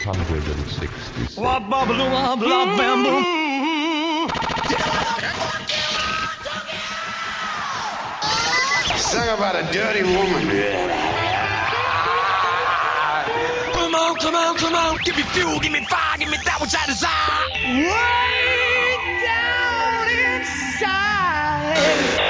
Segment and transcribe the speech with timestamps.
[0.00, 1.36] 666.
[8.96, 10.48] Sing about a dirty woman.
[13.74, 14.96] Come on, come on, come on.
[15.04, 17.50] Give me fuel, give me fire, give me that which I desire.
[17.84, 18.96] Way
[19.26, 20.08] down
[22.16, 22.29] inside.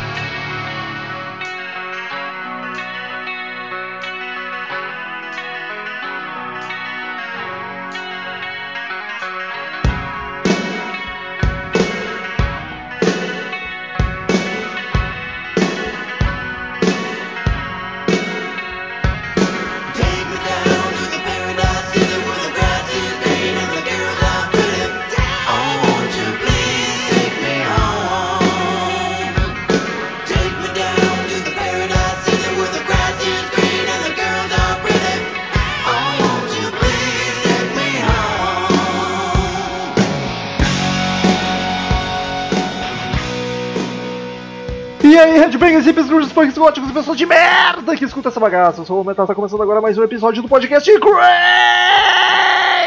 [46.21, 48.81] Grunges, punks, góticos e pessoas de merda que escuta essa bagaça.
[48.81, 50.87] Eu sou o Metal, tá começando agora mais um episódio do podcast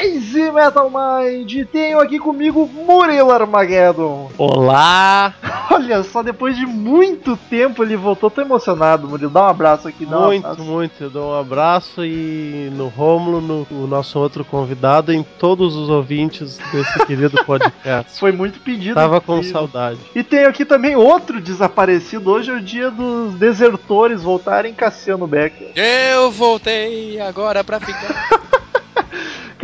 [0.03, 1.67] Crazy Metal Mind.
[1.73, 4.31] Tenho aqui comigo Murilo Armageddon.
[4.39, 5.35] Olá!
[5.75, 8.31] Olha só, depois de muito tempo ele voltou.
[8.31, 9.31] Tô emocionado, Murilo.
[9.31, 10.07] Dá um abraço aqui.
[10.07, 10.63] Dá um Muito, abraço.
[10.71, 11.03] muito.
[11.05, 15.89] Eu dou um abraço e no Rômulo, no o nosso outro convidado, em todos os
[15.89, 18.13] ouvintes desse querido podcast.
[18.21, 18.95] Foi muito pedido.
[18.95, 19.99] Tava com saudade.
[20.15, 22.31] E tenho aqui também outro desaparecido.
[22.31, 25.73] Hoje é o dia dos desertores voltarem, Cassiano Becker.
[25.75, 28.41] Eu voltei agora pra ficar.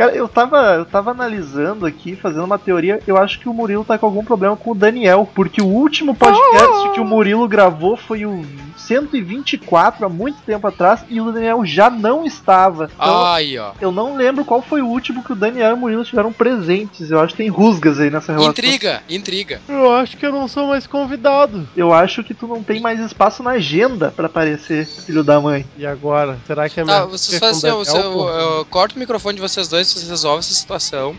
[0.01, 2.99] Cara, eu tava, eu tava analisando aqui, fazendo uma teoria.
[3.05, 5.29] Eu acho que o Murilo tá com algum problema com o Daniel.
[5.35, 8.43] Porque o último podcast que o Murilo gravou foi o
[8.77, 12.89] 124, há muito tempo atrás, e o Daniel já não estava.
[12.95, 13.73] Então, Aí, ó.
[13.79, 17.11] eu não lembro qual foi o último que o Daniel e o Murilo tiveram presentes.
[17.11, 18.51] Eu acho que tem rusgas aí nessa relação.
[18.51, 19.61] Intriga, intriga.
[19.69, 21.67] Eu acho que eu não sou mais convidado.
[21.77, 25.65] Eu acho que tu não tem mais espaço na agenda pra aparecer, filho da mãe.
[25.77, 26.39] E agora?
[26.47, 27.69] Será que é Tá, minha vocês fazem.
[27.69, 31.15] Daniel, Eu, eu, eu corto o microfone de vocês dois, vocês resolvem essa situação.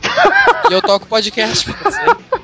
[0.70, 2.42] e eu toco podcast pra vocês.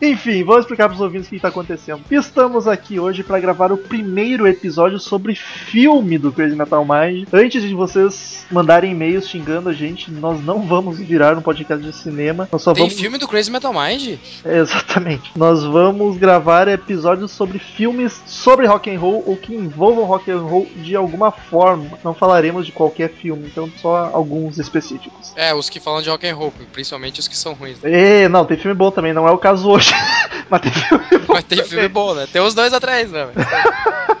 [0.00, 2.02] Enfim, vou explicar para os ouvintes o que está acontecendo.
[2.10, 7.28] Estamos aqui hoje para gravar o primeiro episódio sobre filme do Crazy Metal Mind.
[7.32, 11.92] Antes de vocês mandarem e-mails xingando a gente, nós não vamos virar um podcast de
[11.94, 12.48] cinema.
[12.50, 13.00] Nós só Tem vamos.
[13.00, 14.18] filme do Crazy Metal Mind?
[14.44, 15.30] É, exatamente.
[15.36, 20.40] Nós vamos gravar episódios sobre filmes sobre rock and roll ou que envolvam rock and
[20.40, 21.98] roll de alguma forma.
[22.02, 25.32] Não falaremos de qualquer filme, então só alguns específicos.
[25.36, 27.80] É, os que falam de rock and roll, principalmente os que são ruins.
[27.80, 28.24] Né?
[28.24, 29.83] E, não, tem filme bom também, não é o caso hoje.
[30.50, 31.34] Mas tem filme bom.
[31.34, 32.26] Mas tem filme bom, né?
[32.32, 33.28] Tem os dois atrás, né?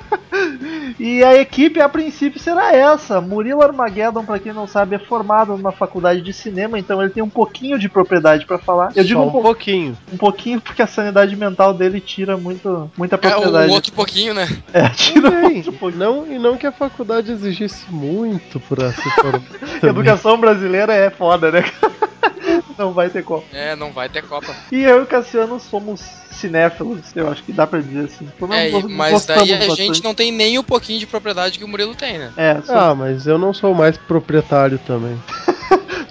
[0.98, 3.20] E a equipe a princípio será essa.
[3.20, 7.22] Murilo Armageddon, pra quem não sabe, é formado numa faculdade de cinema, então ele tem
[7.22, 8.90] um pouquinho de propriedade pra falar.
[8.96, 9.96] Eu digo Só um, um po- pouquinho.
[10.12, 13.70] um pouquinho porque a sanidade mental dele tira muito, muita É propriedade.
[13.70, 14.48] o outro pouquinho, né?
[14.72, 15.50] É, tira Também.
[15.54, 15.98] muito pouquinho.
[16.04, 19.40] Não, e não que a faculdade exigisse muito pra se formar.
[19.82, 21.64] Educação brasileira é foda, né?
[22.78, 23.44] Não vai ter como.
[23.52, 24.54] É, não vai ter Copa.
[24.72, 28.28] E eu e o Cassiano somos cinéfilos, eu acho que dá pra dizer assim.
[28.52, 29.76] É, nós mas daí a bastante.
[29.76, 32.32] gente não tem nem o pouquinho de propriedade que o Murilo tem, né?
[32.36, 35.16] É, Ah, mas eu não sou mais proprietário também.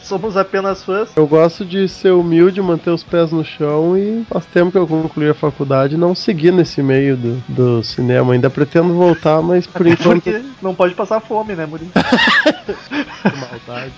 [0.04, 1.10] somos apenas fãs.
[1.16, 4.88] Eu gosto de ser humilde, manter os pés no chão e faz tempo que eu
[4.88, 8.34] concluí a faculdade não segui nesse meio do, do cinema.
[8.34, 11.92] Ainda pretendo voltar, mas por enquanto Porque não pode passar fome, né, Murilo?
[13.50, 13.94] maldade.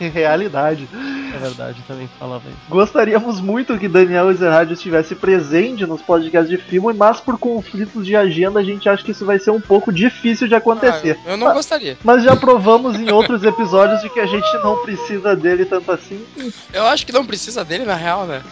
[0.00, 0.88] Em realidade.
[1.34, 2.58] É verdade, também falava isso.
[2.68, 8.16] Gostaríamos muito que Daniel Ezerhard estivesse presente nos podcasts de filme, mas por conflitos de
[8.16, 11.18] agenda a gente acha que isso vai ser um pouco difícil de acontecer.
[11.26, 11.98] Ah, eu não gostaria.
[12.02, 16.24] Mas já provamos em outros episódios de que a gente não precisa dele tanto assim.
[16.72, 18.42] Eu acho que não precisa dele, na real, né?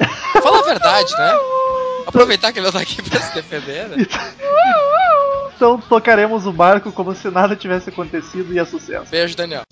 [0.43, 1.33] Fala a verdade, né?
[2.07, 4.07] Aproveitar que ele não tá aqui pra se defender, né?
[5.57, 9.11] Então tocaremos o barco como se nada tivesse acontecido e é sucesso.
[9.11, 9.63] Beijo, Daniel.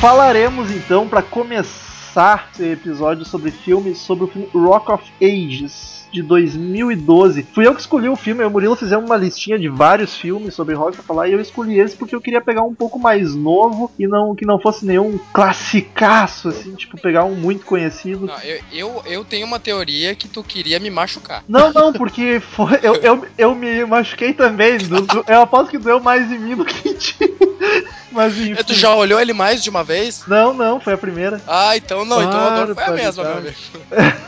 [0.00, 5.97] Falaremos então, para começar esse episódio sobre filmes, sobre o filme Rock of Ages.
[6.12, 7.48] De 2012.
[7.54, 10.16] Fui eu que escolhi o filme, eu e o Murilo fizemos uma listinha de vários
[10.16, 12.98] filmes sobre rock pra falar, e eu escolhi esse porque eu queria pegar um pouco
[12.98, 18.26] mais novo e não que não fosse nenhum classicaço, assim, tipo, pegar um muito conhecido.
[18.26, 21.44] Não, eu, eu, eu tenho uma teoria que tu queria me machucar.
[21.48, 24.78] Não, não, porque foi, eu, eu, eu me machuquei também.
[24.78, 27.16] do- do- eu aposto que doeu mais em mim do que em ti.
[28.10, 28.62] Mas enfim.
[28.64, 30.26] Tu já olhou ele mais de uma vez?
[30.26, 31.42] Não, não, foi a primeira.
[31.46, 33.56] Ah, então não, então a dor foi a mesma, meu amigo.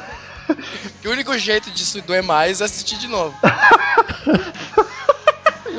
[1.05, 3.35] O único jeito disso doer mais é assistir de novo.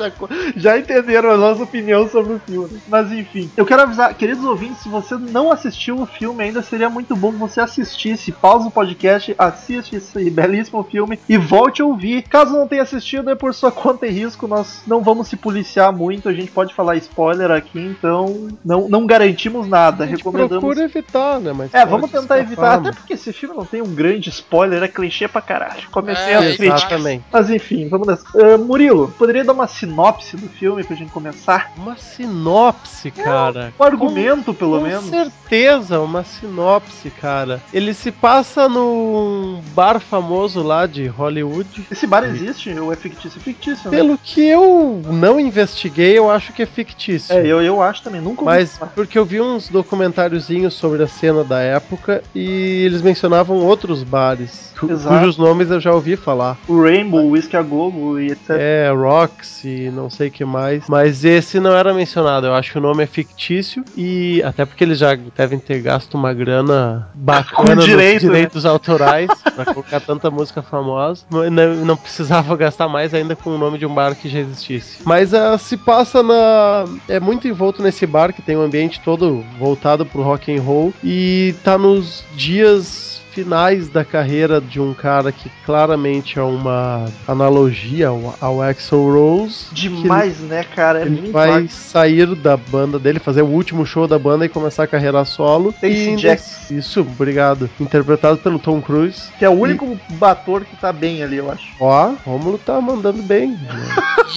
[0.02, 0.10] Já,
[0.56, 2.80] já entenderam a nossa opinião sobre o filme.
[2.88, 6.88] Mas enfim, eu quero avisar, queridos ouvintes, se você não assistiu o filme ainda, seria
[6.88, 8.32] muito bom que você assistisse.
[8.32, 12.22] Pausa o podcast, assiste esse belíssimo filme e volte a ouvir.
[12.22, 14.46] Caso não tenha assistido, é por sua conta e risco.
[14.46, 19.06] Nós não vamos se policiar muito, a gente pode falar spoiler aqui, então não, não
[19.06, 20.04] garantimos nada.
[20.04, 20.58] A gente Recomendamos.
[20.58, 21.52] procura evitar, né?
[21.52, 24.88] Mas É, vamos tentar evitar, até porque esse filme não tem um grande spoiler, é
[24.88, 25.88] clichê pra caralho.
[25.90, 26.56] Comecei É, a exato.
[26.56, 26.76] crítica.
[26.94, 27.24] Exatamente.
[27.32, 28.24] Mas enfim, vamos nessa.
[28.36, 31.72] Ah, Murilo, poderia dar uma sinopse do filme pra gente começar?
[31.76, 33.72] Uma sinopse, cara.
[33.78, 35.04] Um argumento, pelo Com menos.
[35.04, 37.60] certeza, uma sinopse, cara.
[37.72, 41.86] Ele se passa num bar famoso lá de Hollywood.
[41.90, 43.38] Esse bar existe ou é fictício?
[43.38, 43.96] É fictício, né?
[43.96, 47.34] Pelo que eu não investiguei, eu acho que é fictício.
[47.36, 48.92] É, eu, eu acho também, nunca Mas falar.
[48.94, 54.72] porque eu vi uns documentáriozinhos sobre a cena da época e eles mencionavam outros bares,
[54.82, 55.18] Exato.
[55.18, 56.56] cujos nomes eu já ouvi falar.
[56.66, 58.50] O Rainbow, o Whisky a Gogo e etc.
[58.50, 60.84] É, Roxy, não sei o que mais.
[60.88, 62.46] Mas esse não era mencionado.
[62.46, 63.84] Eu acho que o nome é fictício.
[63.96, 68.32] E até porque eles já devem ter gasto uma grana bacana nos direito, né?
[68.32, 71.24] direitos autorais pra colocar tanta música famosa.
[71.30, 74.98] Não, não precisava gastar mais ainda com o nome de um bar que já existisse.
[75.04, 76.84] Mas ah, se passa na.
[77.08, 80.92] É muito envolto nesse bar que tem um ambiente todo voltado pro rock and roll.
[81.02, 88.08] E tá nos dias finais da carreira de um cara que claramente é uma analogia
[88.08, 89.66] ao, ao Axl Rose.
[89.72, 91.00] Demais, né, cara?
[91.00, 94.48] É Ele muito vai sair da banda dele, fazer o último show da banda e
[94.48, 95.72] começar a carreira solo.
[95.72, 96.74] Stacey E Jackson.
[96.74, 97.68] Isso, obrigado.
[97.80, 99.30] Interpretado pelo Tom Cruise.
[99.38, 101.66] Que é o único bator que tá bem ali, eu acho.
[101.80, 103.58] Ó, Rômulo tá mandando bem.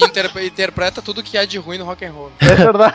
[0.00, 2.32] E inter- interpreta tudo que há de ruim no rock and roll.
[2.40, 2.94] É verdade.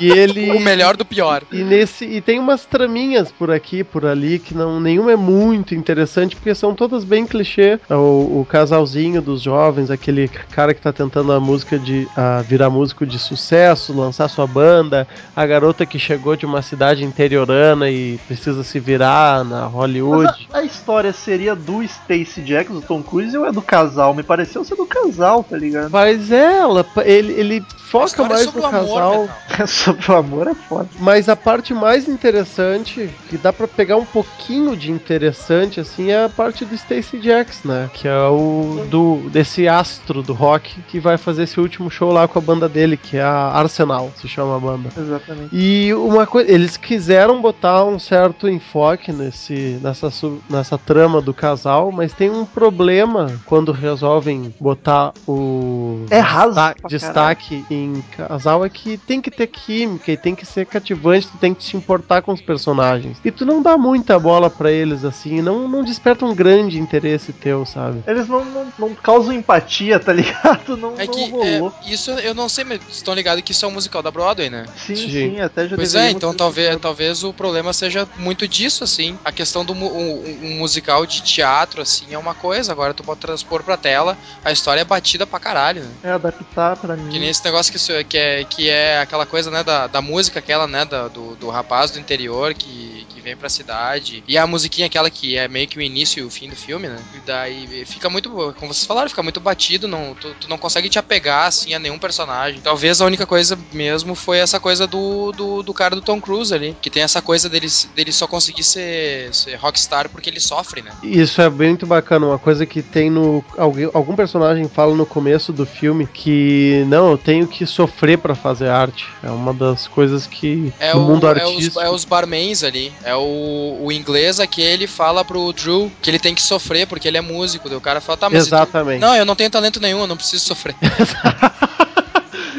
[0.00, 0.50] E ele.
[0.50, 1.42] O melhor do pior.
[1.52, 5.74] E nesse e tem umas traminhas por aqui, por ali que não nenhuma é muito
[5.74, 7.78] interessante porque são todas bem clichê.
[7.88, 12.42] É O, o casalzinho dos jovens, aquele cara que tá tentando a música de a
[12.42, 17.90] virar músico de sucesso, lançar sua banda, a garota que chegou de uma cidade interiorana
[17.90, 20.48] e precisa se virar na Hollywood.
[20.52, 24.14] A, a história seria do Stacy Jackson, do Tom Cruise, ou é do casal?
[24.14, 25.90] Me pareceu ser do casal, tá ligado?
[25.90, 29.22] Mas é, ela, ele, ele foca é mais no amor, casal.
[29.22, 29.66] Metal.
[29.84, 30.88] Sobre o amor é foda.
[30.98, 36.24] Mas a parte mais interessante, que dá pra pegar um pouquinho de interessante, assim, é
[36.24, 37.90] a parte do Stacey Jackson, né?
[37.92, 42.26] Que é o do desse astro do rock que vai fazer esse último show lá
[42.26, 44.88] com a banda dele, que é a Arsenal, se chama a banda.
[44.96, 45.48] Exatamente.
[45.52, 50.08] E uma coisa, eles quiseram botar um certo enfoque nesse, nessa,
[50.48, 56.54] nessa trama do casal, mas tem um problema quando resolvem botar o É raso.
[56.88, 61.38] destaque em casal é que tem que ter química e tem que ser cativante, tu
[61.38, 63.18] tem que te importar com os personagens.
[63.24, 67.32] E tu não dá muita bola pra eles assim, não, não desperta um grande interesse
[67.32, 68.02] teu, sabe?
[68.06, 70.76] Eles não, não, não causam empatia, tá ligado?
[70.76, 71.72] Não, É não que rolou.
[71.84, 74.10] é, isso eu não sei, mas vocês estão ligados que isso é um musical da
[74.10, 74.64] Broadway, né?
[74.76, 75.10] Sim, Sim.
[75.10, 79.18] sim, até já Pois é, então talvez, talvez o problema seja muito disso, assim.
[79.24, 82.72] A questão do um, um musical de teatro, assim, é uma coisa.
[82.72, 85.88] Agora tu pode transpor pra tela, a história é batida pra caralho, né?
[86.02, 87.10] É, adaptar pra mim.
[87.10, 90.02] Que nem esse negócio que, isso- que, é, que é aquela coisa, né, da, da
[90.02, 94.22] música, aquela, né, da- do, do rapaz do interior que, que vem pra cidade.
[94.28, 96.86] E a musiquinha aquela que é meio que o início e o fim do filme,
[96.88, 96.98] né?
[97.14, 98.28] E daí fica muito,
[98.58, 101.78] como vocês falaram, fica muito batido, não, tu, tu não consegue te apegar, assim, a
[101.78, 102.60] nenhum personagem.
[102.60, 106.52] Talvez a única coisa mesmo foi essa coisa do, do, do cara do Tom Cruise
[106.54, 110.82] ali, que tem essa coisa dele, dele só conseguir ser, ser rockstar porque ele sofre,
[110.82, 110.90] né?
[111.02, 113.44] Isso é muito bacana, uma coisa que tem no.
[113.56, 118.34] Alguém, algum personagem fala no começo do filme que não, eu tenho que sofrer pra
[118.34, 119.06] fazer arte.
[119.22, 121.80] É uma das coisas que É, no o, mundo é, os, artístico.
[121.80, 122.92] é os barmans ali.
[123.02, 127.16] É o, o inglês aquele fala pro Drew que ele tem que sofrer porque ele
[127.18, 127.68] é músico.
[127.68, 128.46] Daí o cara fala, tá, mas.
[128.46, 129.00] e tu- Exatamente.
[129.00, 130.74] Não, eu não tenho talento nenhum, eu não preciso sofrer.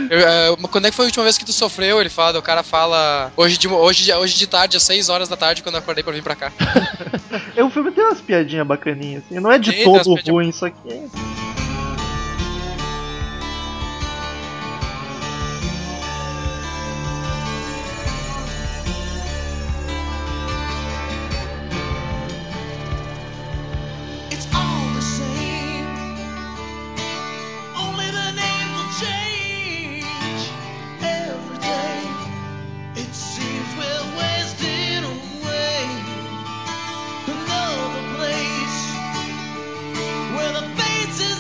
[0.07, 1.99] Eu, é, quando é que foi a última vez que tu sofreu?
[1.99, 3.31] Ele fala, o cara fala.
[3.35, 6.03] Hoje de, hoje, de- hoje de tarde, às 6 horas da tarde, quando eu acordei
[6.03, 6.51] pra vir pra cá.
[7.55, 9.39] É, o filme tem umas piadinhas bacaninhas, assim.
[9.39, 10.75] Não é de Tem, todo ruim, só que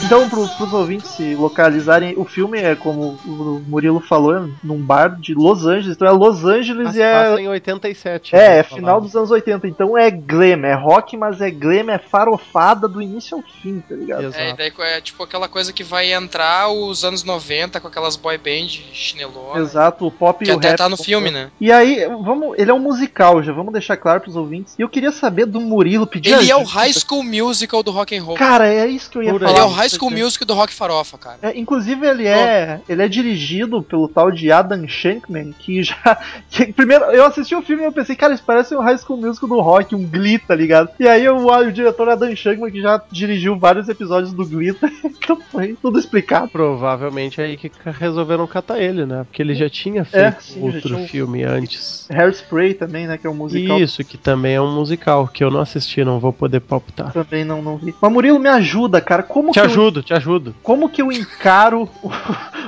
[0.05, 4.77] Então, pro, pros ouvintes se localizarem, o filme é, como o Murilo falou, é num
[4.77, 5.95] bar de Los Angeles.
[5.95, 7.39] Então é Los Angeles Mas e é.
[7.39, 8.35] em 87.
[8.35, 11.89] É, né, é final dos anos 80, então é glam, é rock, mas é glam,
[11.89, 14.25] é farofada do início ao fim, tá ligado?
[14.25, 14.43] Exato.
[14.43, 18.15] É, e daí é tipo aquela coisa que vai entrar os anos 90 com aquelas
[18.15, 19.59] boy band chinelona.
[19.59, 20.77] Exato, o pop Que e o até rap.
[20.77, 21.49] tá no filme, né?
[21.59, 24.75] E aí, vamos, ele é um musical, já vamos deixar claro pros ouvintes.
[24.77, 26.63] E eu queria saber do Murilo pedir Ele é o.
[26.63, 28.35] High School Musical do rock and roll.
[28.35, 29.51] Cara, é isso que eu ia Por falar.
[29.51, 31.37] Ele é o High School Music do rock farofa, cara.
[31.41, 36.17] É, inclusive ele é, ele é dirigido pelo tal de Adam Shankman, que já
[36.49, 39.19] que, primeiro eu assisti o filme e eu pensei, cara, isso parece um High School
[39.19, 40.89] Musical do rock, um Glee, tá ligado?
[40.99, 44.75] E aí o, o diretor Adam Shankman que já dirigiu vários episódios do Glee,
[45.05, 46.49] então foi tudo explicado.
[46.49, 49.23] Provavelmente é aí que resolveram catar ele, né?
[49.23, 52.07] Porque ele já tinha feito É, sim, já outro tinha um- filme antes.
[52.09, 53.79] Hairspray também, né, que é um musical.
[53.79, 57.11] Isso, que também é um musical, que eu não assisti, não vou poder palpitar.
[57.11, 57.93] Também não, não vi.
[58.01, 59.23] Mas Murilo, me ajuda, cara.
[59.23, 60.55] Como Te que eu ajudo, te ajudo.
[60.63, 61.89] como que eu encaro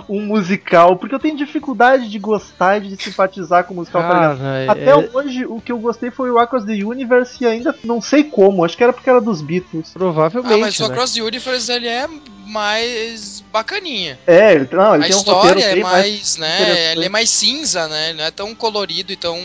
[0.10, 0.96] um musical?
[0.98, 4.02] Porque eu tenho dificuldade de gostar e de simpatizar com o musical.
[4.04, 4.38] tá ligado?
[4.40, 7.76] Cara, Até é- hoje, o que eu gostei foi o Across the Universe e ainda
[7.84, 8.64] não sei como.
[8.64, 9.92] Acho que era porque era dos Beatles.
[9.94, 10.54] provavelmente.
[10.54, 10.94] Ah, mas o né?
[10.94, 12.08] Across the Universe ele é
[12.46, 14.18] mais bacaninha.
[14.26, 16.92] É, ele, não, ele a tem um história roteiro é mais mais, né?
[16.94, 18.10] Ele é mais cinza, né?
[18.10, 19.38] Ele não é tão colorido e tão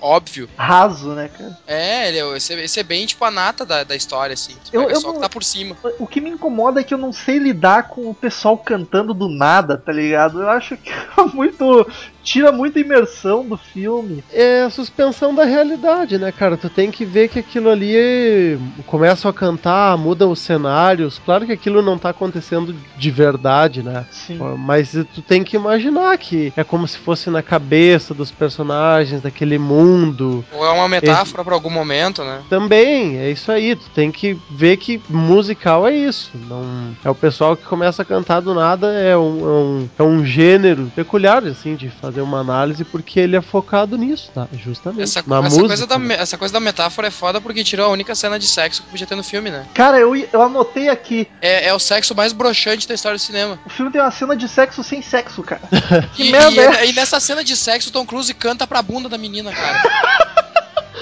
[0.00, 0.48] óbvio.
[0.56, 1.58] raso, né, cara?
[1.66, 4.54] É, ele é, esse, é- esse é bem tipo a nata da, da história, assim.
[4.64, 5.76] Tu Eu- eu só não- que tá por cima.
[5.98, 9.28] O que me incomoda é que eu não sei lidar com o pessoal cantando do
[9.28, 10.42] nada, tá ligado?
[10.42, 11.86] Eu acho que é muito.
[12.24, 14.24] Tira muita imersão do filme.
[14.32, 16.56] É a suspensão da realidade, né, cara?
[16.56, 21.20] Tu tem que ver que aquilo ali começam a cantar, mudam os cenários.
[21.24, 24.06] Claro que aquilo não tá acontecendo de verdade, né?
[24.10, 24.38] Sim.
[24.58, 29.58] Mas tu tem que imaginar que é como se fosse na cabeça dos personagens, daquele
[29.58, 30.44] mundo.
[30.52, 32.42] Ou é uma metáfora pra algum momento, né?
[32.48, 33.76] Também, é isso aí.
[33.76, 36.30] Tu tem que ver que musical é isso.
[36.48, 38.92] Não é o pessoal que começa a cantar do nada.
[38.92, 43.36] É um, é um, é um gênero peculiar, assim, de fazer uma análise, porque ele
[43.36, 44.46] é focado nisso, tá?
[44.52, 45.02] Justamente.
[45.02, 45.66] Essa, na essa música.
[45.66, 48.82] coisa da, essa coisa da metáfora é foda porque tirou a única cena de sexo
[48.82, 49.66] que podia ter no filme, né?
[49.74, 51.28] Cara, eu, eu anotei aqui.
[51.40, 53.58] É, é o sexo mais broxante da história do cinema.
[53.64, 55.62] O filme tem uma cena de sexo sem sexo, cara.
[56.14, 58.82] Que E, merda e, é e nessa cena de sexo, o Tom Cruise canta pra
[58.82, 59.82] bunda da menina, cara.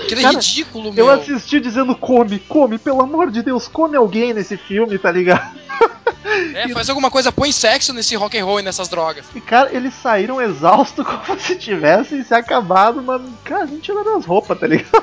[0.08, 1.06] Que Cara, ridículo, meu.
[1.06, 5.61] Eu assisti dizendo come, come, pelo amor de Deus, come alguém nesse filme, tá ligado?
[6.54, 9.26] É, faz alguma coisa, põe sexo nesse rock and roll e nessas drogas.
[9.34, 14.16] E cara, eles saíram exaustos como se tivessem se acabado, mas, cara, a gente tiraram
[14.16, 15.02] as roupas, tá ligado?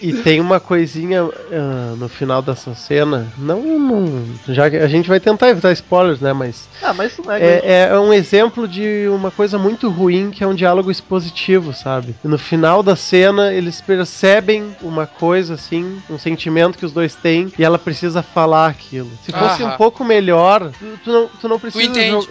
[0.00, 3.32] E tem uma coisinha ah, no final dessa cena.
[3.38, 4.24] Não, não.
[4.48, 6.32] Já que a gente vai tentar evitar spoilers, né?
[6.32, 10.46] Mas Ah, mas é, é, é um exemplo de uma coisa muito ruim que é
[10.46, 12.14] um diálogo expositivo, sabe?
[12.24, 17.14] E no final da cena, eles percebem uma coisa assim, um sentimento que os dois
[17.14, 19.10] têm, e ela precisa falar aquilo.
[19.24, 19.74] Se fosse Aham.
[19.74, 21.84] um pouco melhor, tu, tu não, tu não precisa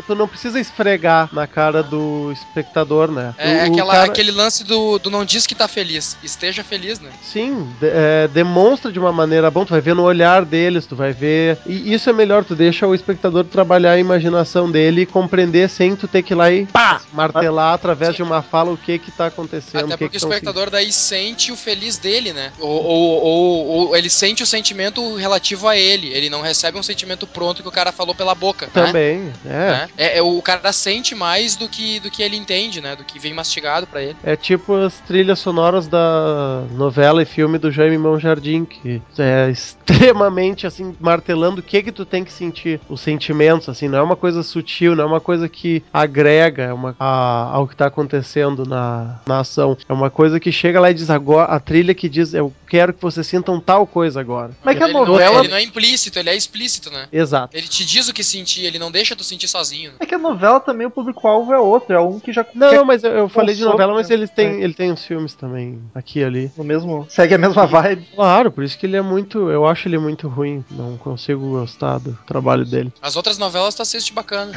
[0.08, 3.34] tu não precisa esfregar na cara do espectador, né?
[3.38, 6.18] É O- o aquela, cara- aquele lance do, do não diz que tá feliz.
[6.24, 7.10] Esteja feliz, né?
[7.34, 10.96] Sim, de- é, demonstra de uma maneira bom, tu vai ver no olhar deles, tu
[10.96, 11.58] vai ver.
[11.66, 15.96] E isso é melhor, tu deixa o espectador trabalhar a imaginação dele e compreender sem
[15.96, 19.10] tu ter que ir lá e pá, martelar através de uma fala o que que
[19.12, 19.86] tá acontecendo.
[19.86, 22.52] Até o que porque que o espectador daí sente o feliz dele, né?
[22.60, 26.13] Ou, ou, ou- ou ele sente o sentimento relativo a ele.
[26.13, 28.68] Ele não recebe um sentimento pronto que o cara falou pela boca.
[28.68, 28.72] né?
[28.74, 29.50] Também, é.
[29.50, 29.90] Né?
[29.98, 32.96] É, é, o cara sente mais do que, do que ele entende, né?
[32.96, 34.16] Do que vem mastigado pra ele.
[34.24, 40.96] É tipo as trilhas sonoras da novela filme do Jaime Monjardim, que é extremamente assim,
[41.00, 44.44] martelando o que que tu tem que sentir, os sentimentos, assim, não é uma coisa
[44.44, 49.39] sutil, não é uma coisa que agrega uma, a- ao que tá acontecendo na, na
[49.39, 49.77] ação.
[49.88, 52.94] É uma coisa que chega lá e diz agora, a trilha que diz, eu quero
[52.94, 54.51] que vocês sintam tal coisa agora.
[54.63, 55.39] Mas que a ele, não, novela.
[55.39, 57.08] ele não é implícito, ele é explícito, né?
[57.12, 57.56] Exato.
[57.56, 59.92] Ele te diz o que sentir, ele não deixa tu sentir sozinho.
[59.92, 59.98] né?
[60.00, 63.03] É que a novela também, o público-alvo é outro, é um que já Não, mas
[63.03, 66.24] eu, eu falei de novela, mas ele tem, ele tem os filmes também, aqui e
[66.24, 66.51] ali.
[66.58, 67.06] no mesmo.
[67.13, 68.08] Segue a mesma vibe.
[68.15, 69.50] Claro, por isso que ele é muito.
[69.50, 70.63] Eu acho ele muito ruim.
[70.72, 72.91] Não consigo gostar do trabalho dele.
[73.01, 74.51] As outras novelas tu assiste bacana.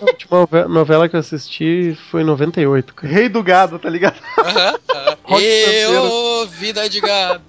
[0.00, 3.12] A última nove- novela que eu assisti foi em 98, cara.
[3.12, 4.16] Rei do gado, tá ligado?
[4.38, 5.16] Aham, aham.
[5.24, 7.42] Rock Eu, vida de gado.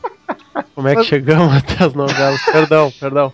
[0.76, 2.42] Como é que chegamos até as novelas?
[2.52, 3.34] Perdão, perdão.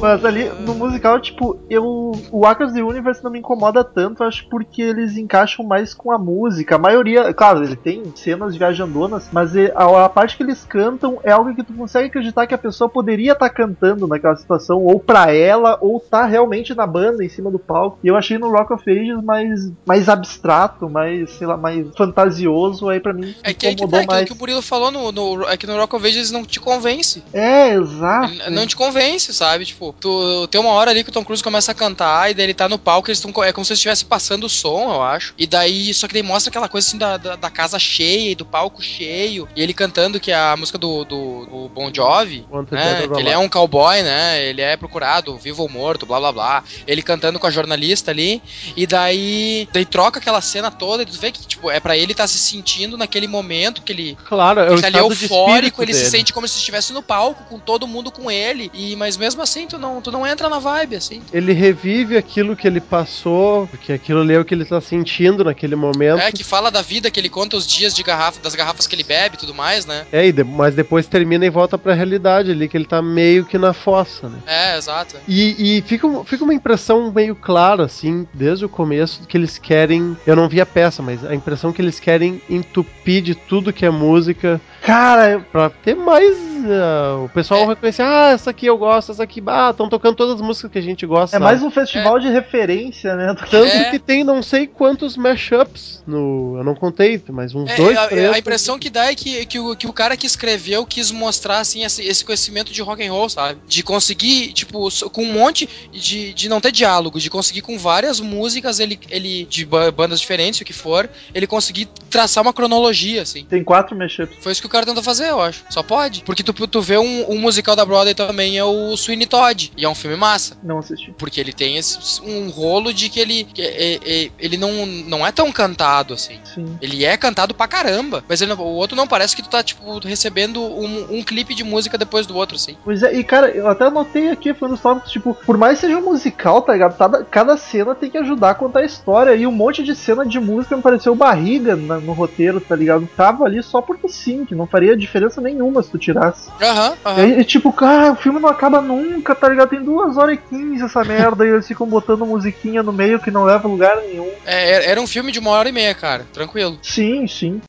[0.00, 2.12] Mas ali no musical, tipo, eu.
[2.30, 6.18] O Across the Universe não me incomoda tanto, acho porque eles encaixam mais com a
[6.18, 6.76] música.
[6.76, 11.30] A maioria, claro, ele tem cenas viajandonas, mas é- a, parte que eles cantam é
[11.32, 15.32] algo que tu consegue acreditar que a pessoa poderia estar cantando naquela situação, ou pra
[15.32, 17.98] ela, ou tá realmente na banda, em cima do palco.
[18.04, 22.88] E eu achei no Rock of Ages mais, mais abstrato, mais, sei lá, mais fantasioso,
[22.88, 24.26] aí pra mim É que que tá, incomodou aquilo mais.
[24.26, 27.22] que o Murilo falou no, no, é que no Rock of Ages não te convence.
[27.32, 28.32] É, exato.
[28.32, 29.64] Ele Não te convence, sabe?
[29.64, 32.46] Tipo, tu tem uma hora ali que o Tom Cruise começa a cantar e daí
[32.46, 35.02] ele tá no palco, eles tão, é como se eles estivesse passando o som, eu
[35.02, 35.34] acho.
[35.38, 38.34] E daí, só que daí mostra aquela coisa assim da, da, da casa cheia e
[38.34, 39.48] do palco cheio.
[39.54, 43.08] E ele cantando que é a música do, do, do Bon Jovi, Wanted né?
[43.18, 44.42] Ele é um cowboy, né?
[44.44, 46.64] Ele é procurado, vivo ou morto, blá blá blá.
[46.86, 48.42] Ele cantando com a jornalista ali.
[48.76, 52.12] E daí, daí troca aquela cena toda e tu vê que, tipo, é pra ele
[52.12, 55.92] estar se sentindo naquele momento que ele Claro, é o ele tá ali eufórico, ele
[55.92, 56.10] se dele.
[56.10, 58.70] sente como se estivesse no palco, com todo mundo com ele.
[58.72, 61.22] E mas mesmo assim, tu não, tu não entra na vibe, assim.
[61.32, 65.44] Ele revive aquilo que ele passou, porque aquilo ali é o que ele tá sentindo
[65.44, 66.20] naquele momento.
[66.20, 68.94] É, que fala da vida, que ele conta os dias de garrafa, das garrafas que
[68.94, 70.06] ele bebe e tudo mais, né?
[70.12, 73.44] É, e de- mas depois termina e volta pra realidade ali, que ele tá meio
[73.44, 74.38] que na fossa, né?
[74.46, 75.16] É, exato.
[75.28, 80.16] E, e fica, fica uma impressão meio clara, assim, desde o começo, que eles querem.
[80.26, 83.84] Eu não vi a peça, mas a impressão que eles querem entupir de tudo que
[83.86, 86.36] é música Cara, pra ter mais.
[86.68, 87.66] ah, o pessoal É.
[87.66, 89.42] reconhecer, ah, essa aqui eu gosto, essa aqui.
[89.46, 91.36] Ah, estão tocando todas as músicas que a gente gosta.
[91.36, 93.34] é mais um festival de referência, né?
[93.50, 93.90] Tanto É.
[93.90, 96.56] que tem não sei quantos mashups no.
[96.58, 98.32] Eu não contei, mas uns É, dois, a, três.
[98.32, 101.58] a impressão que dá é que, que, o, que o cara que escreveu quis mostrar
[101.58, 103.58] assim esse, esse conhecimento de rock and roll, sabe?
[103.66, 108.20] De conseguir, tipo, com um monte de, de não ter diálogo, de conseguir com várias
[108.20, 113.22] músicas ele, ele de ba- bandas diferentes, o que for, ele conseguir traçar uma cronologia,
[113.22, 113.44] assim.
[113.44, 114.36] Tem quatro mashups.
[114.40, 115.64] Foi isso que o cara tentou fazer, eu acho.
[115.70, 116.22] Só pode.
[116.22, 119.55] Porque tu, tu vê um, um musical da Broadway também é o Sweeney Todd.
[119.76, 120.56] E é um filme massa.
[120.62, 121.12] Não assisti.
[121.18, 123.44] Porque ele tem esse, um rolo de que ele.
[123.44, 126.38] que é- é- ele não, não é tão cantado assim.
[126.44, 126.78] Sim.
[126.80, 128.22] Ele é cantado pra caramba.
[128.28, 131.64] Mas ele o outro não parece que tu tá, tipo, recebendo um, um clipe de
[131.64, 132.76] música depois do outro, assim.
[132.84, 135.86] Pois é, e cara, eu até anotei aqui, foi nos tópicos, tipo, por mais que
[135.86, 136.96] seja um musical, tá ligado?
[136.96, 139.34] Cada, cada cena tem que ajudar a contar a história.
[139.34, 143.08] E um monte de cena de música me pareceu barriga na- no roteiro, tá ligado?
[143.16, 146.48] Tava ali só porque sim, que não faria diferença nenhuma se tu tirasse.
[146.60, 147.20] Aham, E aham.
[147.38, 149.70] aí, tipo, cara, o filme não acaba nunca, tá ligado?
[149.70, 153.30] Tem duas horas e quinze essa merda e eles ficam botando musiquinha no meio que
[153.30, 154.30] não leva a lugar nenhum.
[154.44, 156.26] É, era um filme de uma hora e meia, cara.
[156.32, 156.78] Tranquilo.
[156.82, 157.60] Sim, sim.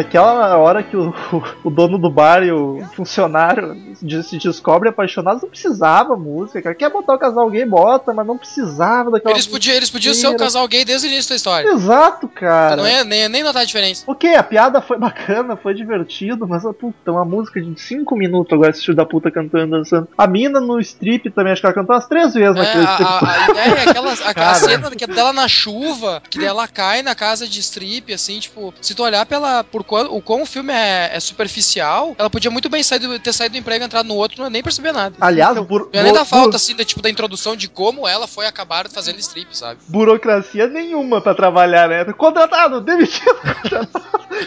[0.00, 1.12] Aquela hora que o,
[1.64, 3.76] o dono do bar e o funcionário
[4.22, 6.74] se descobrem apaixonados, não precisava música, cara.
[6.74, 10.26] Quer botar o casal gay, bota, mas não precisava daquela Eles podiam, eles podiam ser
[10.28, 10.44] inteira.
[10.44, 11.68] casal gay desde o início da história.
[11.68, 12.76] Exato, cara.
[12.76, 14.04] não ia nem, nem notar a diferença.
[14.06, 18.70] Ok, a piada foi bacana, foi divertido, mas puta, uma música de 5 minutos agora
[18.70, 20.08] esse filho da puta cantando, dançando.
[20.16, 22.90] A mina no strip também, acho que ela cantou umas três vezes É, naquele a,
[22.92, 23.08] strip.
[23.08, 24.12] a- a ideia é aquela
[24.50, 28.38] a, cena que é dela na chuva, que ela cai na casa de strip, assim,
[28.38, 32.30] tipo, se tu olhar pela, por quão, o quão o filme é, é superficial, ela
[32.30, 34.62] podia muito bem sair do- ter saído do emprego e entrado no outro, não nem
[34.62, 35.14] perceber nada.
[35.20, 38.06] Aliás, buro- Não ia nem dar falta, bu- assim, da, tipo, da introdução de como
[38.06, 39.80] ela foi acabar fazendo strip, sabe?
[39.88, 42.04] burocracia nenhuma pra trabalhar, né?
[42.12, 43.34] Contratado, demitido.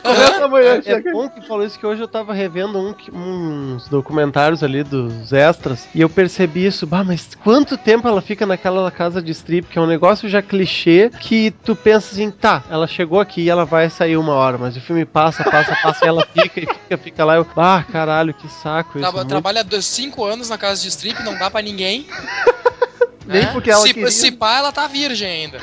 [0.03, 1.11] Começa amanhã, É chega.
[1.11, 5.87] bom que falou isso que hoje eu tava revendo um uns documentários ali dos extras
[5.93, 6.85] e eu percebi isso.
[6.85, 10.41] Bah, mas quanto tempo ela fica naquela casa de strip, que é um negócio já
[10.41, 14.57] clichê, que tu pensa assim, tá, ela chegou aqui e ela vai sair uma hora,
[14.57, 17.35] mas o filme passa, passa, passa e ela fica e fica, fica lá.
[17.35, 18.99] Eu, ah, caralho, que saco.
[18.99, 22.07] Traba- trabalha dois- cinco anos na casa de strip, não dá pra ninguém.
[23.25, 23.49] Nem né?
[23.53, 24.11] porque ela se, queria.
[24.11, 25.59] se pá, ela tá virgem ainda.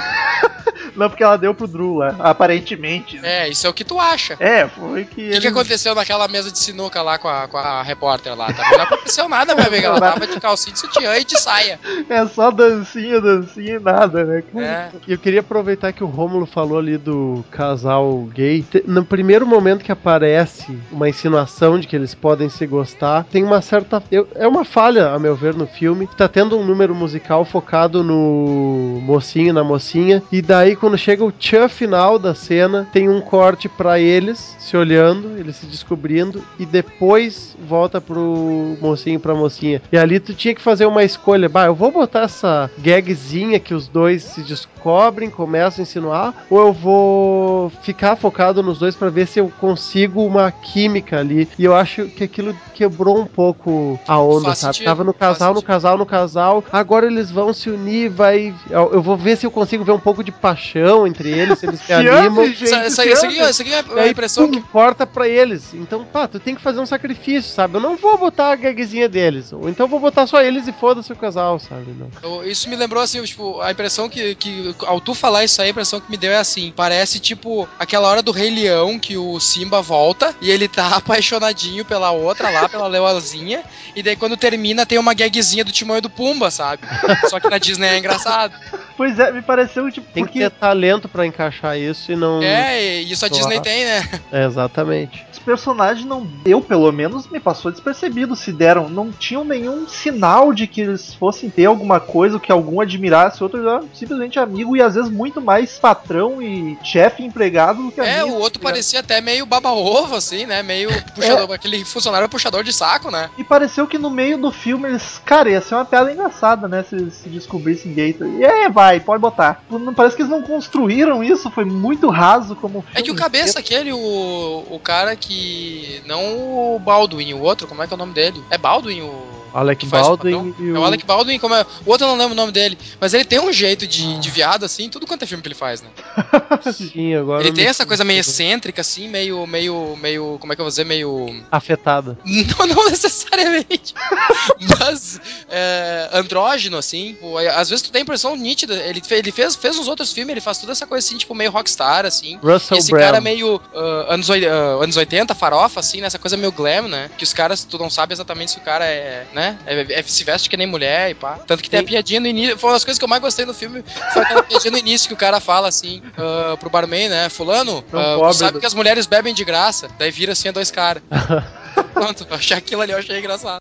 [0.98, 3.18] Não, porque ela deu pro Drew lá, aparentemente.
[3.18, 3.46] né?
[3.46, 4.37] É, isso é o que tu acha.
[4.40, 5.11] É, foi que.
[5.11, 8.34] O que, eles- que aconteceu naquela mesa de sinuca lá com a, com a repórter
[8.37, 8.52] lá?
[8.52, 9.87] Também não aconteceu nada, minha amiga.
[9.88, 11.78] Ela tava de calcinha de sutiã e de saia.
[12.08, 14.42] É só dancinha, dancinha e nada, né?
[14.56, 14.88] É.
[15.06, 18.64] E eu queria aproveitar que o Rômulo falou ali do casal gay.
[18.87, 23.61] No primeiro momento que aparece uma insinuação de que eles podem se gostar, tem uma
[23.61, 24.02] certa.
[24.34, 26.08] é uma falha, a meu ver, no filme.
[26.16, 30.22] Tá tendo um número musical focado no mocinho e na mocinha.
[30.32, 34.57] E daí, quando quando chega o tchan final da cena, tem um corte pra eles
[34.59, 39.83] se olhando, eles se descobrindo, e depois volta pro mocinho pra mocinha.
[39.92, 41.48] E ali tu tinha que fazer uma escolha.
[41.48, 46.59] Bah, eu vou botar essa gagzinha que os dois se descobrem, começam a insinuar, ou
[46.68, 51.48] eu vou ficar focado nos dois pra ver se eu consigo uma química ali.
[51.59, 54.74] E eu acho que aquilo quebrou um pouco a onda, Faz sabe?
[54.74, 56.64] sentido, Tava no casal, no casal, no casal.
[56.72, 58.55] Agora eles vão se unir, vai.
[58.70, 60.67] Eu vou ver se eu consigo ver um pouco de paixão
[61.07, 62.26] entre eles, se eles se animam.
[62.44, 64.59] ame, gente, Isso, aqui, isso aqui é a impressão pum, que.
[64.59, 65.72] importa pra eles.
[65.74, 67.76] Então, pá, tu tem que fazer um sacrifício, sabe?
[67.76, 69.52] Eu não vou botar a gagzinha deles.
[69.52, 71.94] Ou então eu vou botar só eles e foda-se o casal, sabe?
[71.98, 72.09] Não.
[72.22, 74.74] eu- Isso me lembrou assim, tipo, a impressão que, que.
[74.87, 78.09] Ao tu falar isso aí, a impressão que me deu é assim: parece tipo aquela
[78.09, 82.68] hora do Rei Leão que o Simba volta e ele tá apaixonadinho pela outra lá,
[82.68, 83.62] pela leoazinha.
[83.94, 86.83] E daí quando termina tem uma gagzinha do Timão e do Pumba, sabe?
[87.28, 88.54] Só que na Disney é engraçado.
[88.96, 90.07] Pois é, me pareceu tipo.
[90.12, 92.42] Tem porque que ter talento pra encaixar isso e não.
[92.42, 93.28] É, e isso a.
[93.28, 94.08] Disney tem, né?
[94.32, 95.24] É, exatamente.
[95.32, 96.26] os personagens não.
[96.44, 98.88] Eu, pelo menos, me passou despercebido se deram.
[98.88, 103.60] Não tinham nenhum sinal de que eles fossem ter alguma coisa que algum admirasse, outro
[103.60, 108.20] era simplesmente amigo e às vezes muito mais patrão e chefe empregado do que É,
[108.20, 108.36] amigo.
[108.36, 110.62] o outro tá parecia até meio baba-ovo, assim, né?
[110.62, 113.30] Meio puxador, aquele funcionário puxador de saco, né?
[113.38, 115.20] E pareceu que no meio do filme eles.
[115.24, 116.84] Cara, ia ser uma piada engraçada, né?
[116.88, 118.16] Se eles se descobrissem gay.
[118.38, 119.62] E é, vai, pode botar.
[119.70, 122.82] Não, parece que eles não construíram isso, foi muito raso como.
[122.94, 126.02] É que o cabeça aquele, o, o cara que.
[126.06, 128.42] Não o Baldwin, o outro, como é que é o nome dele?
[128.48, 129.27] É Baldwin o.
[129.52, 131.64] Alec o Baldwin e É o Alec Baldwin, como é.
[131.84, 132.78] O outro eu não lembro o nome dele.
[133.00, 135.54] Mas ele tem um jeito de, de viado, assim, tudo quanto é filme que ele
[135.54, 135.88] faz, né?
[136.72, 139.46] Sim, agora ele tem essa coisa meio excêntrica, assim, meio.
[139.46, 139.96] meio.
[140.00, 140.38] meio.
[140.40, 140.84] como é que eu vou dizer?
[140.84, 141.42] Meio.
[141.50, 142.18] afetada.
[142.58, 143.94] Não, não necessariamente.
[144.78, 147.16] Mas é, andrógeno, assim.
[147.20, 148.74] Pô, é, Às vezes tu tem a impressão nítida.
[148.74, 151.50] Ele, ele fez, fez uns outros filmes, ele faz toda essa coisa assim, tipo, meio
[151.50, 152.38] rockstar, assim.
[152.42, 153.02] Russell Esse Brand.
[153.02, 157.11] cara meio ah, anos, ah, anos 80, farofa, assim, nessa coisa meio glam, né?
[157.16, 159.57] Que os caras, tu não sabe exatamente se o cara é, né?
[159.66, 161.38] É, é- se veste que nem mulher e pá.
[161.46, 162.59] Tanto que tem a piadinha no início.
[162.59, 163.85] Foi uma das coisas que eu mais gostei no filme.
[164.12, 167.29] Foi aquela piadinha no início que o cara fala assim ah, pro barman, né?
[167.29, 169.88] Fulano, pobre, sabe do- que as mulheres bebem de graça.
[169.98, 171.03] Daí vira assim, é dois caras.
[171.94, 173.61] Pronto, achei aquilo ali, eu achei engraçado.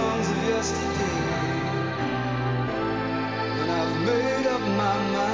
[0.00, 0.86] Songs of yesterday,
[3.60, 5.30] and I've made up my mind.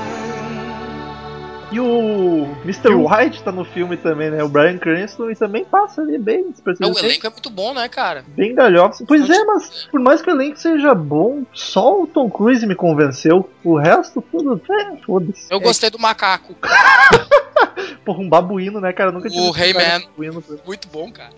[1.73, 2.95] E o Mr.
[2.95, 4.43] White tá no filme também, né?
[4.43, 6.97] O Brian Cranston e também passa ali bem É, despercebido.
[6.97, 8.25] o elenco é muito bom, né, cara?
[8.29, 9.05] Bem galhofa.
[9.07, 12.75] Pois é, mas por mais que o elenco seja bom, só o Tom Cruise me
[12.75, 13.51] convenceu.
[13.65, 14.61] O resto, tudo.
[14.71, 15.47] É, foda-se.
[15.53, 16.55] Eu gostei do macaco.
[18.07, 19.11] Porra, um babuíno, né, cara?
[19.11, 20.01] Eu nunca O cara He-Man.
[20.09, 20.45] babuíno.
[20.65, 21.31] Muito bom, cara.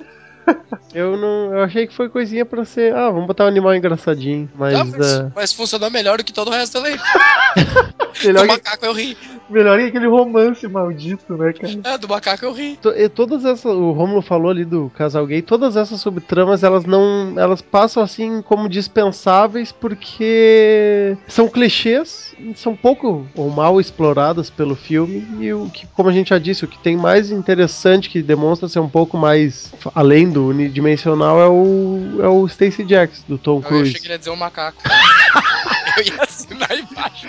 [0.94, 1.52] Eu não.
[1.54, 2.94] Eu achei que foi coisinha pra ser.
[2.94, 4.48] Ah, vamos botar um animal engraçadinho.
[4.54, 4.72] Mas.
[4.72, 7.02] Não, mas, ah, mas funcionou melhor do que todo o resto do elenco.
[8.24, 9.16] Melhor, Do que, macaco eu ri.
[9.48, 11.94] melhor que aquele romance maldito, né, cara?
[11.94, 12.76] É, do macaco eu ri.
[12.82, 13.66] to- e todas essas.
[13.72, 17.34] O Romulo falou ali do casal gay, todas essas subtramas, elas não.
[17.36, 25.24] Elas passam assim como dispensáveis porque são clichês, são pouco ou mal exploradas pelo filme.
[25.40, 28.68] E o que, como a gente já disse, o que tem mais interessante, que demonstra
[28.68, 33.58] ser um pouco mais além do unidimensional, é o, é o Stacey Jax, do Tom
[33.58, 33.88] Eu Cruise.
[33.90, 34.80] achei que ele ia dizer um macaco.
[35.98, 37.28] eu ia assinar embaixo.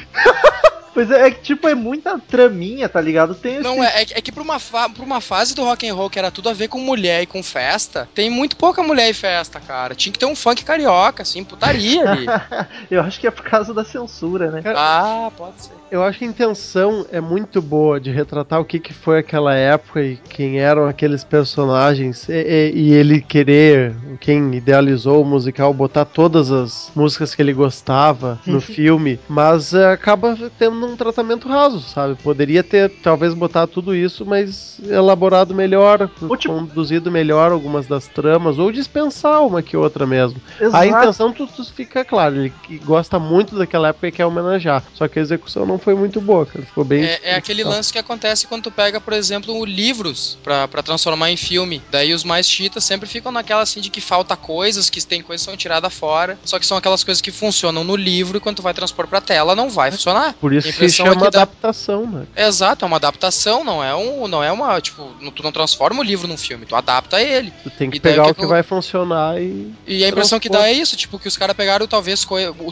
[0.93, 3.33] Pois é, é que tipo, é muita traminha, tá ligado?
[3.35, 3.63] Tem esse...
[3.63, 5.93] Não, é, é que- é que pra uma, fa- pra uma fase do rock and
[5.93, 9.09] roll que era tudo a ver com mulher e com festa, tem muito pouca mulher
[9.09, 9.95] e festa, cara.
[9.95, 12.25] Tinha que ter um funk carioca, assim, putaria ali.
[12.91, 14.61] Eu acho que é por causa da censura, né?
[14.75, 15.78] ah, pode ser.
[15.91, 19.55] Eu acho que a intenção é muito boa de retratar o que, que foi aquela
[19.55, 25.73] época e quem eram aqueles personagens e, e- e ele querer, quem idealizou o musical,
[25.73, 31.47] botar todas as músicas que ele gostava no filme, mas é, acaba tendo um tratamento
[31.47, 32.13] raso, sabe?
[32.21, 38.59] Poderia ter, talvez, botar tudo isso, mas elaborado melhor, tipo- conduzido melhor algumas das tramas,
[38.59, 40.39] ou dispensar uma que outra mesmo.
[40.61, 40.75] Exato.
[40.77, 42.53] A intenção tu, tu fica claro, ele
[42.85, 44.83] gosta muito daquela época e quer homenagear.
[44.93, 46.65] Só que a execução não foi muito boa, cara.
[46.65, 47.03] Ficou bem.
[47.03, 51.31] É, é aquele lance que acontece quando tu pega, por exemplo, livros pra, pra transformar
[51.31, 51.81] em filme.
[51.91, 55.45] Daí os mais chitas sempre ficam naquela assim de que falta coisas, que tem coisas
[55.45, 56.37] que são tiradas fora.
[56.43, 59.21] Só que são aquelas coisas que funcionam no livro e quando tu vai transpor pra
[59.21, 60.33] tela não vai funcionar.
[60.33, 62.25] Por isso que é chama que dá- adaptação, né?
[62.35, 66.03] Exato, é uma adaptação, não é um, não é uma, tipo, tu não transforma o
[66.03, 67.53] livro num filme, tu adapta ele.
[67.63, 69.71] Tu tem que E pegar o que que vai funcionar e.
[69.87, 70.67] E a impressão que Transpor.
[70.69, 72.25] dá é isso, tipo, que os caras pegaram talvez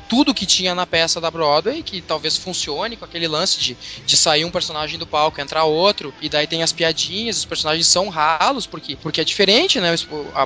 [0.09, 4.17] tudo que tinha na peça da Broadway, que talvez funcione com aquele lance de, de
[4.17, 8.10] sair um personagem do palco, entrar outro, e daí tem as piadinhas, os personagens são
[8.10, 9.95] ralos, porque, porque é diferente, né?
[10.33, 10.45] A, a,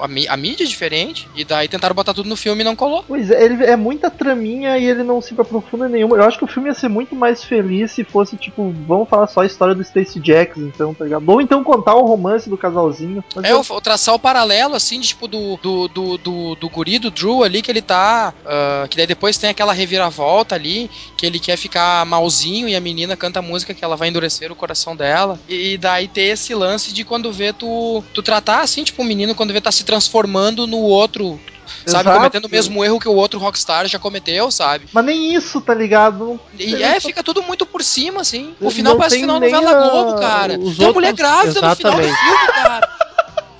[0.00, 2.64] a, a, mí- a mídia é diferente, e daí tentaram botar tudo no filme e
[2.64, 3.04] não colou.
[3.06, 6.16] Pois é, ele é muita traminha e ele não se aprofunda em nenhuma.
[6.16, 9.26] Eu acho que o filme ia ser muito mais feliz se fosse, tipo, vamos falar
[9.26, 11.28] só a história do Stacy Jacks, então, tá ligado?
[11.28, 13.22] Ou então contar o romance do casalzinho.
[13.42, 17.10] É, eu- traçar o paralelo, assim, de, tipo, do, do, do, do, do guri, do
[17.10, 18.32] Drew ali, que ele tá.
[18.46, 21.73] ah, que daí depois tem aquela reviravolta ali, que ele quer ficar
[22.04, 25.38] malzinho e a menina canta a música que ela vai endurecer o coração dela.
[25.48, 29.34] E, daí ter esse lance de quando vê tu, tu tratar assim, tipo, o menino
[29.34, 31.40] quando vê tá se transformando no outro.
[31.86, 32.18] Sabe, Exato.
[32.18, 34.86] cometendo o mesmo erro que o outro rockstar já cometeu, sabe?
[34.92, 36.38] Mas nem isso, tá ligado?
[36.38, 38.54] Não- E é, fica tudo muito por cima, assim.
[38.60, 40.58] O Não final parece tem final novela a- Globo, cara.
[40.58, 42.18] os Tem mulher grávida no final do Exatamente.
[42.20, 42.88] filme, cara.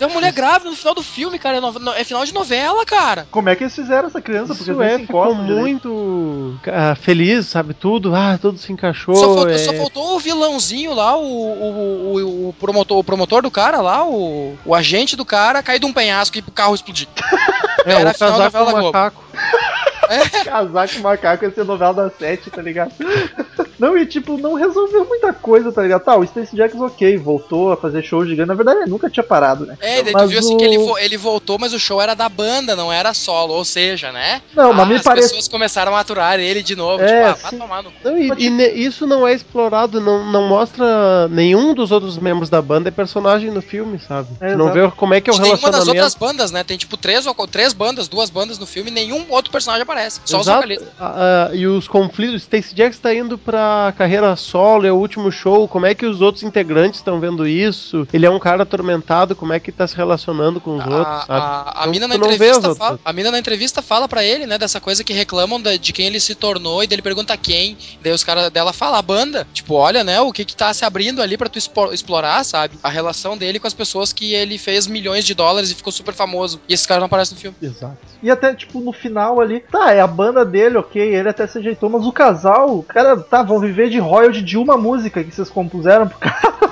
[0.05, 1.57] Tem uma mulher grávida no final do filme, cara.
[1.57, 3.27] É, no- no- é final de novela, cara.
[3.31, 4.55] Como é que eles fizeram essa criança?
[4.55, 7.73] Porque Isso é, ficou muito ah, feliz, sabe?
[7.73, 9.15] Tudo, ah, tudo se encaixou.
[9.15, 9.59] Só faltou, é...
[9.59, 14.07] só faltou o vilãozinho lá, o, o, o, o promotor, o promotor do cara lá,
[14.07, 17.09] o, o agente do cara, cair de um penhasco e o carro explodir.
[17.87, 18.87] é, era o final da novela Globo.
[18.87, 19.24] macaco.
[20.45, 22.93] Casar com macaco ia ser novela das sete, tá ligado?
[23.79, 26.03] Não, e tipo, não resolveu muita coisa, tá ligado?
[26.05, 28.49] Tá, o Stacey Jacks, ok, voltou a fazer show gigante.
[28.49, 29.77] Na verdade, ele nunca tinha parado, né?
[29.81, 32.15] É, tu Mas viu assim o- que ele, vo- ele voltou, mas o show era
[32.15, 33.53] da banda, não era solo.
[33.55, 34.43] Ou seja, né?
[34.55, 35.29] Não, mas Ah, me as parece.
[35.29, 37.03] pessoas começaram a aturar ele de novo.
[37.03, 37.43] É, tipo, ah, sim.
[37.59, 37.97] vai tomar no cu.
[38.05, 42.49] Não, e, Mas, e isso não é explorado, não, não mostra nenhum dos outros membros
[42.49, 44.29] da banda é personagem no filme, sabe?
[44.41, 44.91] É, não exato.
[44.91, 46.05] vê como é que é o De nenhuma das relacionamento.
[46.05, 46.63] outras bandas, né?
[46.65, 49.94] Tem tipo três, ou- três bandas, duas bandas no filme, nenhum outro personagem aparece.
[50.25, 50.59] Só os Exato.
[50.59, 50.89] vocalistas.
[50.99, 55.31] Ah, ah, e os conflitos, Stacey Jacks tá indo pra carreira solo, é o último
[55.31, 58.07] show, como é que os outros integrantes estão vendo isso?
[58.13, 61.21] Ele é um cara atormentado, como é que tá se relacionando com os outros, A,
[61.27, 61.41] sabe?
[61.41, 64.09] a, a Não- mina na tu não vê entrevista fala, a mina na entrevista fala
[64.09, 67.03] pra ele, né, dessa coisa que reclamam da- de quem ele se tornou e dele
[67.03, 67.77] pergunta quem.
[68.03, 70.85] Daí os caras dela falam a banda, tipo, olha, né, o que que tá se
[70.85, 71.59] abrindo ali pra tu
[71.93, 72.75] explorar, sabe?
[72.83, 76.15] A relação dele com as pessoas que ele fez milhões de dólares e ficou super
[76.15, 76.61] famoso.
[76.69, 77.57] E esses caras não aparecem no filme.
[77.63, 77.97] Exato.
[78.23, 81.59] E até, tipo, no final ali, tá, é a banda dele, ok, ele até se
[81.59, 85.51] ajeitou, mas o casal, cara, tá, vão viver de royalty de uma música que vocês
[85.51, 86.55] compuseram pro cara.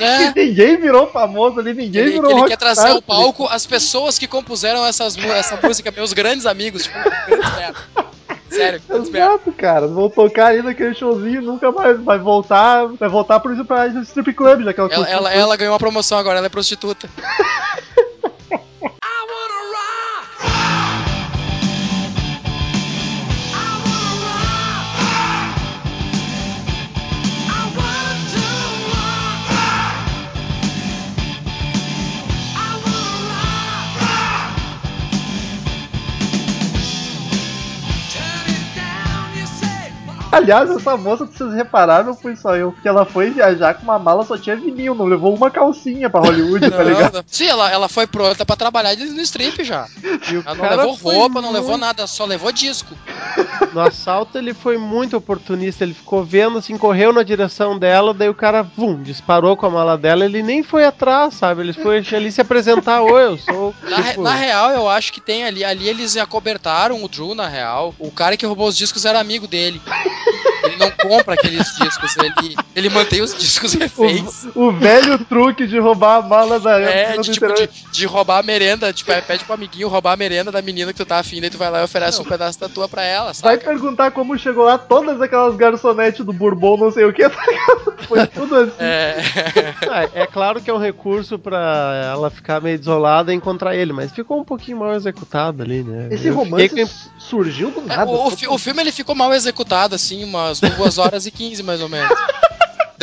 [0.00, 0.32] É.
[0.34, 4.26] ninguém virou famoso ali, ninguém Ele, virou ele quer trazer ao palco as pessoas que
[4.26, 7.78] compuseram essas, essa música, meus grandes amigos, tipo, grandes merda.
[8.50, 8.82] Sério.
[8.90, 9.86] Exato, cara.
[9.86, 11.98] Vão tocar ali naquele showzinho nunca mais.
[12.00, 12.86] Vai voltar.
[12.86, 16.18] Vai voltar por isso pra strip club, já que ela, Ela, ela ganhou uma promoção
[16.18, 17.08] agora, ela é prostituta.
[40.36, 42.72] Aliás, essa moça, vocês repararam, não fui só eu.
[42.72, 46.20] Porque ela foi viajar com uma mala, só tinha vinil, não levou uma calcinha pra
[46.20, 47.14] Hollywood, tá ligado?
[47.14, 49.86] Não, Sim, ela, ela foi pronta pra trabalhar no strip já.
[50.44, 52.94] Ela não levou roupa, não levou muito- nada, só levou disco.
[53.72, 58.28] No assalto ele foi muito oportunista, ele ficou vendo assim, correu na direção dela, daí
[58.28, 61.62] o cara, vum, disparou com a mala dela, ele nem foi atrás, sabe?
[61.62, 63.74] Ele foi ali se apresentar, oi, eu sou.
[63.82, 65.64] Na, tipo, na real, eu acho que tem ali.
[65.64, 67.94] Ali eles acobertaram o Drew, na real.
[67.98, 69.80] O cara que roubou os discos era amigo dele.
[70.74, 74.44] Ele não compra aqueles discos, ele, ele mantém os discos reféns.
[74.54, 78.38] O, o velho truque de roubar a mala da É, de, tipo, de, de roubar
[78.38, 81.18] a merenda, tipo, é, pede pro amiguinho roubar a merenda da menina que tu tá
[81.18, 84.10] afim, daí tu vai lá e oferece um pedaço da tua pra ela, Vai perguntar
[84.10, 87.94] como chegou lá todas aquelas garçonetes do Bourbon, não sei o que, tá ligado?
[88.08, 88.72] Foi tudo assim.
[88.78, 89.14] É.
[89.90, 93.92] ah, é claro que é um recurso pra ela ficar meio desolada e encontrar ele,
[93.92, 96.08] mas ficou um pouquinho mal executado ali, né?
[96.10, 96.86] Esse Eu romance fiquei
[97.18, 98.10] surgiu do É, nada.
[98.10, 101.62] o, o fi- o filme ele ficou mal executado, assim, umas 2 horas e 15
[101.62, 102.18] mais ou menos.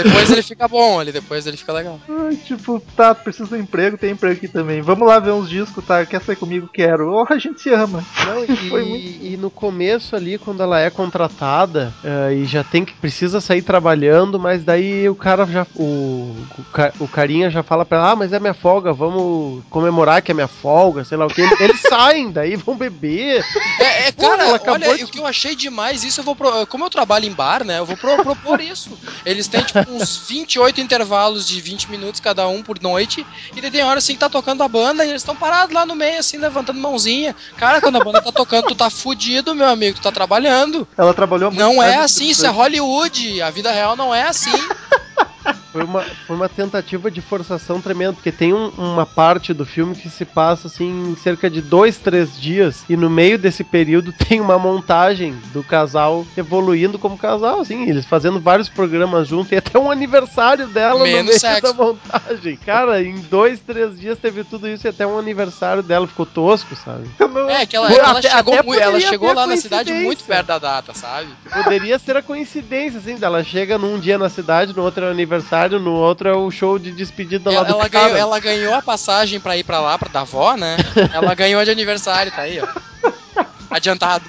[0.04, 2.00] Depois ele fica bom ali, depois ele fica legal.
[2.10, 4.82] Ai, tipo, tá, preciso de um emprego, tem emprego aqui também.
[4.82, 6.06] Vamos lá ver uns discos, tá?
[6.06, 6.70] Quer sair comigo?
[6.74, 7.12] Quero.
[7.14, 8.04] Oh, a gente se ama.
[8.26, 12.64] Não, e, Foi muito- e no começo ali, quando ela é contratada eh, e já
[12.64, 15.66] tem que precisa sair trabalhando, mas daí o cara já.
[15.76, 19.64] O, o, ca- o carinha já fala pra ela, ah, mas é minha folga, vamos
[19.70, 21.42] comemorar que é minha folga, sei lá o que.
[21.60, 23.44] Eles saem, daí vão beber.
[23.80, 26.24] É, é, Pô, ela cara, acabou olha, de- o que eu achei demais, isso eu
[26.24, 26.36] vou.
[26.36, 27.80] pro- Como eu trabalho em bar, né?
[27.80, 28.98] Eu vou pro- propor isso.
[29.26, 33.26] Eles têm, tipo, uns 28 intervalos de 20 minutos cada um por noite.
[33.56, 35.86] E daí tem hora assim que tá tocando a banda e eles estão parados lá
[35.86, 37.36] no meio, assim, levantando mãozinha.
[37.58, 40.88] Cara, quando a banda tá tocando, tu tá fudido, meu amigo, tu tá trabalhando.
[40.98, 41.62] Ela trabalhou muito.
[41.62, 42.50] Não é assim, isso é.
[42.50, 43.42] Hollywood.
[43.42, 44.52] A vida real não é assim.
[45.72, 49.96] Foi uma, foi uma tentativa de forçação tremenda, porque tem um- uma parte do filme
[49.96, 54.12] que se passa assim em cerca de dois, três dias, e no meio desse período
[54.28, 59.56] tem uma montagem do casal evoluindo como casal, assim, eles fazendo vários programas juntos, e
[59.56, 61.62] até um aniversário dela no Menos meio sexo.
[61.62, 62.58] da montagem.
[62.58, 66.76] Cara, em dois, três dias teve tudo isso e até um aniversário dela ficou tosco,
[66.76, 67.10] sabe?
[67.20, 70.24] Não- É, que ela, Pô, ela até- chegou, até ela chegou lá na cidade muito
[70.24, 71.30] perto da data, sabe?
[71.64, 75.14] Poderia ser a coincidência, assim, dela chega num dia na cidade, no outro é o
[75.62, 78.06] aniversário, no outro é o show de despedida lá Ela, do ela cara.
[78.06, 80.78] ganhou, ela ganhou a passagem pra ir pra lá, pra da avó, né?
[81.14, 82.68] Ela ganhou de aniversário, tá aí, ó.
[83.70, 84.26] Adiantado.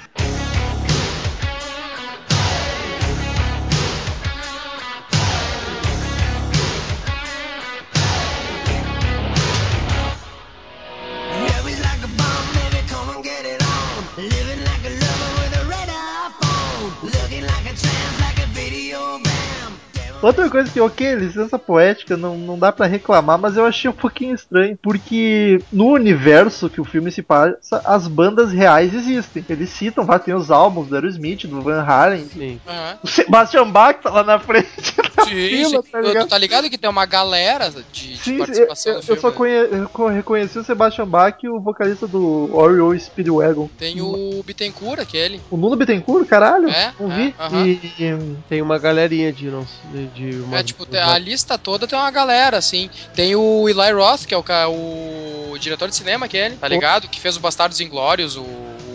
[20.23, 23.93] Outra coisa que, ok, licença poética, não, não dá pra reclamar, mas eu achei um
[23.93, 29.45] pouquinho estranho, porque no universo que o filme se passa, as bandas reais existem.
[29.49, 32.59] Eles citam, vai, tem os álbuns do Aerosmith, do Van Halen, Sim.
[32.65, 32.99] Aham.
[33.03, 34.67] o Sebastian Bach tá lá na frente.
[35.15, 35.89] da Sim, fila, sim.
[35.91, 36.25] tá Tu- ligado?
[36.25, 37.83] tu tá ligado que tem uma galera de,
[38.13, 39.21] de Sim, eu, participação eu- eu filme?
[39.21, 43.69] só conhe, eu co- reconheci o Sebastian Bach e o vocalista do Oriole Speedwagon.
[43.77, 45.41] Tem o Bittencourt, aquele.
[45.51, 46.67] O Nuno Bittencourt, caralho?
[46.69, 47.35] É, não é, vi.
[47.39, 47.65] aham.
[47.67, 48.13] E,
[48.49, 52.11] Tem uma galerinha de não de, de uma, É, tipo, a lista toda tem uma
[52.11, 52.89] galera, assim.
[53.15, 57.07] Tem o Eli Roth, que é o, o diretor de cinema, aquele, tá ligado?
[57.07, 58.45] Que fez o Bastardos Inglórios, o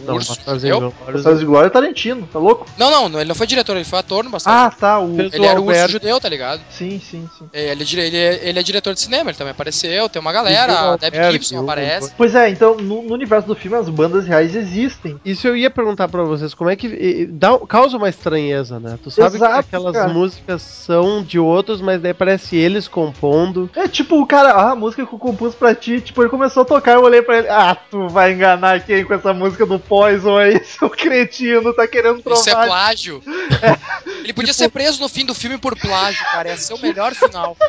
[0.08, 0.34] não, Urso.
[0.36, 0.64] Bastardos?
[0.64, 0.94] Inglórios.
[1.12, 2.66] Bastardos de Glória é Tarantino, tá louco?
[2.78, 4.74] Não, não, não, ele não foi diretor, ele foi ator no Bastardos.
[4.74, 5.20] Ah, tá, o...
[5.20, 5.82] Ele era o Alberto.
[5.82, 6.60] urso judeu, tá ligado?
[6.70, 7.48] Sim, sim, sim.
[7.52, 10.32] É, Ele é, ele, é, ele é diretor de cinema, ele também apareceu, tem uma
[10.32, 12.12] galera, o a Alberto, Gibson o- aparece.
[12.16, 15.18] Pois é, então, no, no universo do filme, as bandas reais existem.
[15.24, 18.98] Isso eu ia perguntar pra vocês, como é que dá, causa uma estranheza, né?
[19.02, 20.08] Tu sabe Exato, que aquelas cara.
[20.12, 23.70] músicas são de outros, mas daí parece eles compondo.
[23.74, 26.62] É tipo o cara, ah, a música que eu compus pra ti, tipo, ele começou
[26.62, 29.78] a tocar, eu olhei pra ele, ah, tu vai enganar quem com essa música do
[29.98, 32.66] Poison aí, seu cretino, tá querendo Isso é provar.
[32.66, 33.22] plágio.
[34.28, 36.50] Ele podia ser preso no fim do filme por plágio, cara.
[36.50, 37.56] Ia ser o melhor final.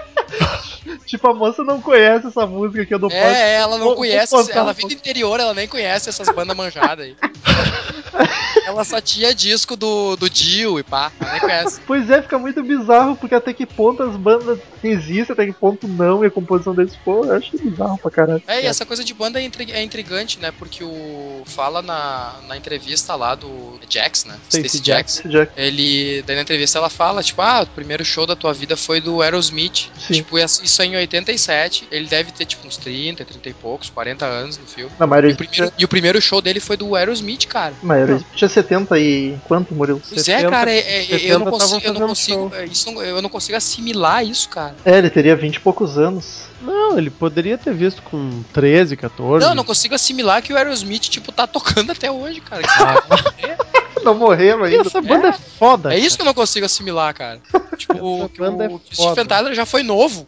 [1.05, 3.15] Tipo, a moça não conhece essa música aqui do Poison.
[3.15, 6.55] É, ela não Vou- conhece, vou ela vive do interior, ela nem conhece essas bandas
[6.55, 7.15] manjadas aí.
[8.65, 11.81] Ela só tinha disco do, do Dio e pá, ela nem conhece.
[11.85, 15.87] Pois é, fica muito bizarro, porque até que ponto as bandas existem, até que ponto
[15.87, 18.43] não, e a composição deles, pô, eu acho bizarro pra caralho.
[18.47, 20.51] É, e essa coisa de banda é, é intrigante, né?
[20.51, 21.41] Porque o.
[21.45, 24.37] Fala na, na entrevista lá do Jax, né?
[24.49, 25.23] Stacy Jax.
[25.25, 25.51] Jax.
[25.57, 26.21] Ele.
[26.23, 29.21] Daí na entrevista ela fala, tipo, ah, o primeiro show da tua vida foi do
[29.21, 29.91] Aerosmith.
[29.97, 30.13] Sim.
[30.15, 31.87] Tipo, essa- isso é em 87.
[31.91, 34.91] Ele deve ter, tipo, uns 30, 30 e poucos, 40 anos no filme.
[34.99, 37.75] Não, mas E o, primeiro, e o primeiro show dele foi do Aerosmith, cara.
[37.83, 40.01] mas Aerosmith tinha 70 e quanto, Murilo?
[40.07, 42.89] Pois 70, é, cara, é- é- eu, 70 não consigo, eu não consigo, é, isso
[43.03, 44.75] eu não consigo assimilar isso, cara.
[44.83, 46.48] É, ele teria 20 e poucos anos.
[46.61, 49.43] Não, ele poderia ter visto com 13, 14.
[49.43, 52.61] Não, eu não consigo assimilar que o Aerosmith, tipo, tá tocando até hoje, cara.
[54.03, 54.87] Não morreram E ainda.
[54.87, 55.93] essa banda é, foda.
[55.93, 57.41] É isso que eu não consigo assimilar, cara.
[57.77, 58.95] Tipo, Essa banda é o, que o.
[58.95, 60.25] Stephen Tyler já foi novo.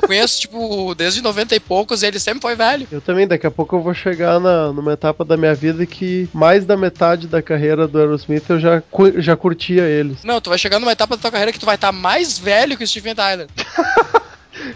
[0.00, 2.86] Eu conheço, tipo, desde 90 e poucos e ele sempre foi velho.
[2.92, 6.28] Eu também, daqui a pouco eu vou chegar na, numa etapa da minha vida que
[6.32, 8.82] mais da metade da carreira do Aerosmith eu já,
[9.16, 10.22] já curtia eles.
[10.22, 12.76] Não, tu vai chegar numa etapa da tua carreira que tu vai estar mais velho
[12.76, 13.48] que o Stephen Tyler.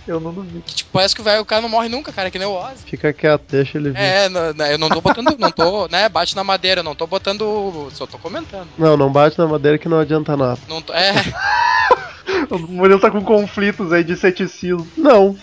[0.07, 0.62] Eu não duvido.
[0.66, 2.53] Que, tipo, parece que o velho, o cara não morre nunca, cara, que nem o
[2.53, 2.85] Ozzy.
[2.87, 3.98] Fica quieto, deixa ele vir.
[4.00, 6.94] É, não- não, eu não tô botando, não tô, né, bate na madeira, eu não
[6.94, 8.68] tô botando, só tô comentando.
[8.79, 10.59] Não, não bate na madeira que não adianta nada.
[10.68, 11.12] Não tô, é,
[12.50, 14.87] O Murilo tá com conflitos aí de ceticismo.
[14.96, 15.37] Não.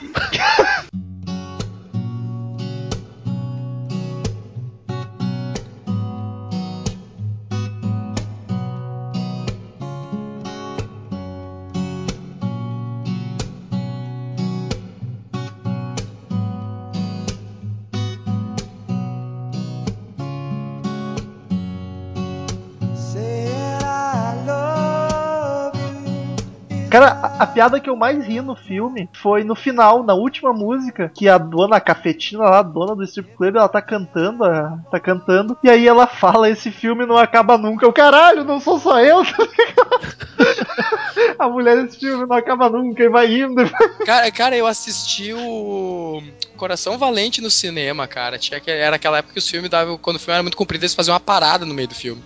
[27.39, 31.27] A, piada que eu mais ri no filme foi no final, na última música, que
[31.27, 34.43] a dona cafetina lá, a dona do strip club, ela tá cantando,
[34.91, 37.87] tá cantando, e aí ela fala, esse filme não acaba nunca.
[37.87, 39.23] O caralho, não sou só eu?
[41.37, 43.61] A mulher desse filme não acaba nunca e vai indo.
[44.05, 46.21] Cara, cara, eu assisti o
[46.55, 48.37] Coração Valente no cinema, cara.
[48.37, 49.97] Tinha que, era aquela época que os filmes davam.
[49.97, 52.23] Quando o filme era muito comprido, eles faziam uma parada no meio do filme.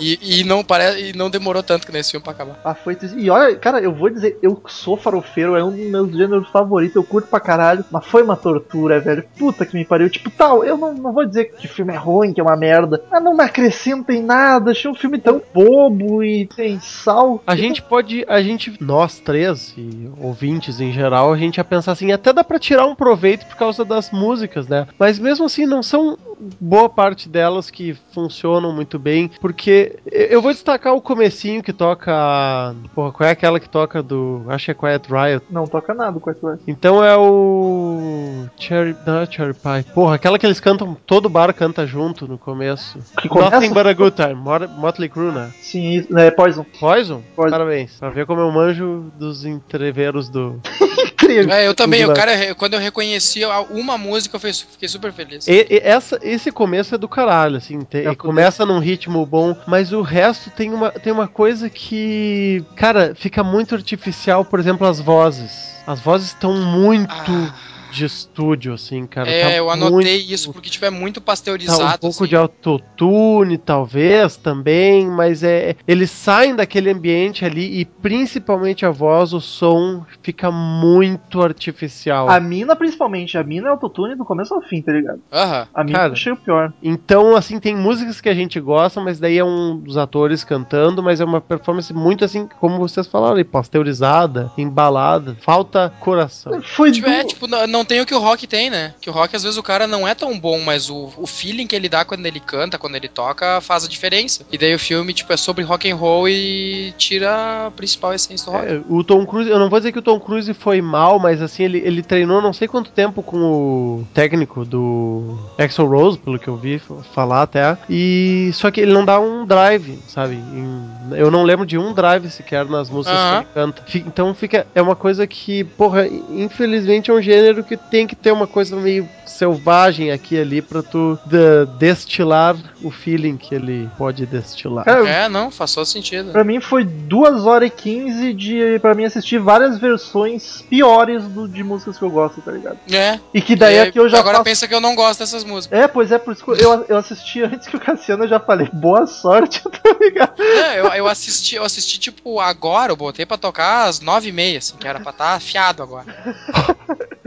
[0.00, 2.60] E, e não pare, e não demorou tanto que nesse filme pra acabar.
[2.64, 3.18] Ah, foi triste.
[3.18, 6.96] E olha, cara, eu vou dizer, eu sou farofeiro, é um dos meus gêneros favoritos,
[6.96, 9.24] eu curto pra caralho, mas foi uma tortura, velho.
[9.38, 10.08] Puta que me pariu.
[10.08, 12.56] Tipo, tal, eu não, não vou dizer que o filme é ruim, que é uma
[12.56, 14.70] merda, mas não me acrescenta em nada.
[14.70, 17.42] Achei um filme tão bobo e sem sal.
[17.46, 21.92] A gente pode, a gente, nós três e ouvintes em geral, a gente ia pensar
[21.92, 24.86] assim, até dá pra tirar um proveito por causa das músicas, né?
[24.98, 26.16] Mas mesmo assim, não são
[26.60, 31.72] boa parte delas que funcionam muito bem, porque eu eu vou destacar o comecinho que
[31.72, 35.44] toca, porra, qual é aquela que toca do, acho que é Quiet Riot.
[35.50, 36.58] Não toca nada com essa.
[36.66, 39.92] Então é o Cherry, não é Cherry Pie.
[39.92, 42.98] Porra, aquela que eles cantam, todo bar canta junto no começo.
[43.20, 43.50] Que começa?
[43.56, 44.34] Nothing but a good time.
[44.34, 45.50] Mot- Motley Crue, né?
[45.60, 46.64] Sim, é Poison.
[46.78, 47.22] Poison?
[47.34, 47.50] Poison.
[47.50, 47.96] Parabéns.
[47.98, 50.60] Pra ver como eu manjo dos entreveros do.
[51.20, 51.52] Incrível.
[51.52, 53.40] É, eu também, o cara, quando eu reconheci
[53.70, 55.48] uma música, eu fiquei super feliz.
[55.48, 57.80] E- e essa, esse começo é do caralho, assim.
[57.80, 62.64] te- É começa num ritmo bom, mas o resto tem uma, tem uma coisa que.
[62.76, 65.68] Cara, fica muito artificial, por exemplo, as vozes.
[65.86, 67.52] As vozes estão muito Ah,
[67.90, 69.28] de estúdio, assim, cara.
[69.30, 71.82] é, Tá eu muito- anotei isso porque tipo, é muito Tá pasteurizado.
[71.82, 72.26] um pouco assim.
[72.26, 75.74] de autotune, talvez, também, mas é.
[75.86, 82.28] Eles saem daquele ambiente ali e principalmente a voz, o som fica muito artificial.
[82.28, 85.20] A mina, principalmente, a mina é autotune do começo ao fim, tá ligado?
[85.32, 85.66] Aham.
[85.74, 86.08] A mina Cara.
[86.10, 86.72] eu achei o pior.
[86.82, 91.02] Então, assim, tem músicas que a gente gosta, mas daí é um dos atores cantando,
[91.02, 96.60] mas é uma performance muito assim, como vocês falaram, pasteurizada, embalada, falta coração.
[96.62, 97.12] Foi Tipo, do...
[97.12, 98.94] é, tipo, não, não tem o que o rock tem, né?
[99.00, 101.66] Que o rock, às vezes, o cara não é tão bom, mas o, o feeling
[101.66, 104.44] que ele dá quando ele canta, quando ele toca, faz a diferença.
[104.50, 108.46] E daí o filme, tipo, é sobre rock and roll e tira a principal essência
[108.46, 108.66] do rock.
[108.68, 111.40] É, o Tom Cruise, eu não vou dizer que o Tom Cruise foi mal, mas
[111.40, 116.38] assim, ele, ele treinou não sei quanto tempo com o técnico do Axel Rose, pelo
[116.38, 116.80] que eu vi
[117.14, 120.34] falar até, e só que ele não dá um drive, sabe?
[120.34, 123.42] Em- eu não lembro de um drive sequer nas músicas Aham.
[123.42, 123.84] que ele canta.
[124.06, 128.32] Então fica, é uma coisa que, porra, infelizmente é um gênero que tem que ter
[128.32, 133.88] uma coisa meio selvagem aqui e ali pra tu de- destilar o feeling que ele
[133.96, 134.84] pode destilar.
[134.88, 136.32] É, não, faz todo sentido.
[136.32, 141.46] Pra mim foi 2 horas e 15 de para mim assistir várias versões piores do,
[141.46, 142.78] de músicas que eu gosto, tá ligado?
[142.90, 143.20] É.
[143.32, 144.44] E que daí E aqui eu já Agora faço...
[144.44, 145.78] pensa que eu não gosto dessas músicas.
[145.78, 148.40] É, pois é, por isso que eu, eu assisti antes que o Cassiano eu já
[148.40, 150.32] falei, boa sorte, tá ligado?
[150.38, 154.32] Não, eu, eu assisti, eu assisti, tipo, agora, eu botei pra tocar às nove e
[154.32, 156.06] meia, assim, que era pra estar afiado agora.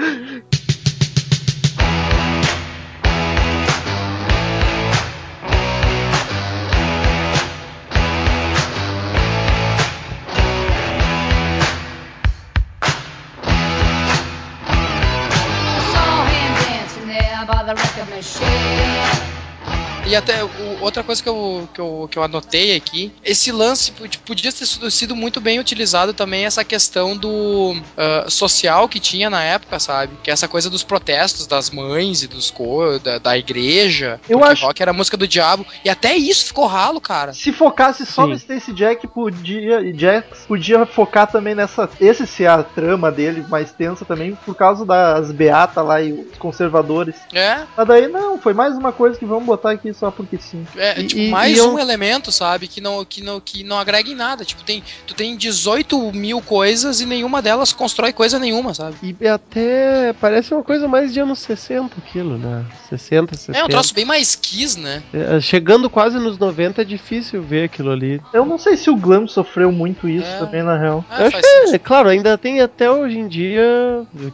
[20.12, 20.44] E até
[20.82, 23.92] outra coisa que eu, que, eu, que eu anotei aqui, esse lance
[24.26, 29.30] podia ter sido, sido muito bem utilizado também essa questão do ah, social que tinha
[29.30, 30.14] na época, sabe?
[30.24, 34.20] Que é essa coisa dos protestos das mães e dos co da, da igreja.
[34.28, 35.66] Eu acho- rock era a música do diabo.
[35.84, 37.34] E até isso ficou ralo, cara.
[37.34, 38.30] Se focasse só Sim.
[38.30, 39.82] no Stacy Jack, podia.
[39.82, 41.90] e Jax podia focar também nessa.
[42.00, 46.38] Esse ser a trama dele mais tensa também, por causa das beatas lá e os
[46.38, 47.16] conservadores.
[47.34, 50.66] É, Mas daí não, foi mais uma coisa que vamos botar aqui só porque sim.
[50.76, 53.78] É, E- tipo, mais e eu- um elemento, sabe, que não, que, não, que não
[53.78, 54.46] agrega em nada.
[54.46, 58.96] Tipo, tem, tu tem 18 mil coisas e nenhuma delas constrói coisa nenhuma, sabe?
[59.02, 62.66] E até parece uma coisa mais de anos 60 aquilo, né?
[62.90, 63.60] 60, 70.
[63.60, 65.02] É um troço bem mais quis, né?
[65.14, 68.22] É, Chegando quase nos 90 é difícil ver aquilo ali.
[68.34, 70.38] Eu não sei se o Glam sofreu muito isso É.
[70.40, 71.04] também, na real.
[71.18, 73.62] Eu acho que, é, claro, ainda tem até hoje em dia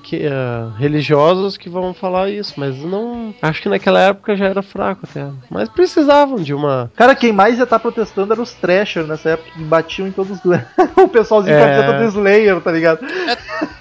[0.04, 0.30] que, eh,
[0.78, 3.34] religiosos que vão falar isso, mas não.
[3.42, 5.26] Acho que naquela época já era fraco até.
[5.50, 5.70] Mas
[6.28, 6.92] precisavam de uma.
[6.96, 10.32] Cara, quem mais ia estar protestando eram os Thrasher nessa época, que batiam em todos
[10.38, 10.64] os Glam.
[10.98, 11.60] o pessoalzinho É.
[11.60, 13.00] camiseta do Slayer, tá ligado?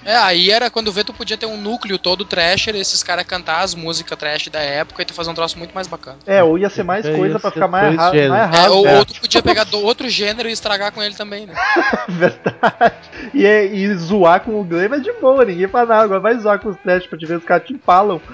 [0.05, 3.61] É, aí era quando vê tu podia ter um núcleo todo trasher, esses caras cantar
[3.61, 6.17] as músicas trash da época e tu fazer um troço muito mais bacana.
[6.25, 8.15] É, ou ia ser mais É, coisa pra ficar mais errado.
[8.15, 8.97] É, errado ou, é.
[8.99, 11.53] ou tu podia pegar do outro gênero e estragar com ele também, né?
[12.07, 12.95] Verdade.
[13.33, 16.03] E, é- e zoar com o Glam é de boa, ninguém fala nada.
[16.03, 18.21] Agora vai zoar com os Trash pra te ver os caras te empalam.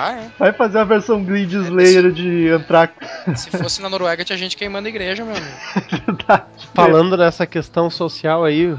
[0.00, 0.30] Ah, é.
[0.38, 2.94] Vai fazer a versão Grid Slayer de Anthrax.
[3.34, 5.56] Se fosse na Noruega, tinha gente queimando a igreja, meu amigo.
[6.72, 8.72] Falando nessa questão social aí,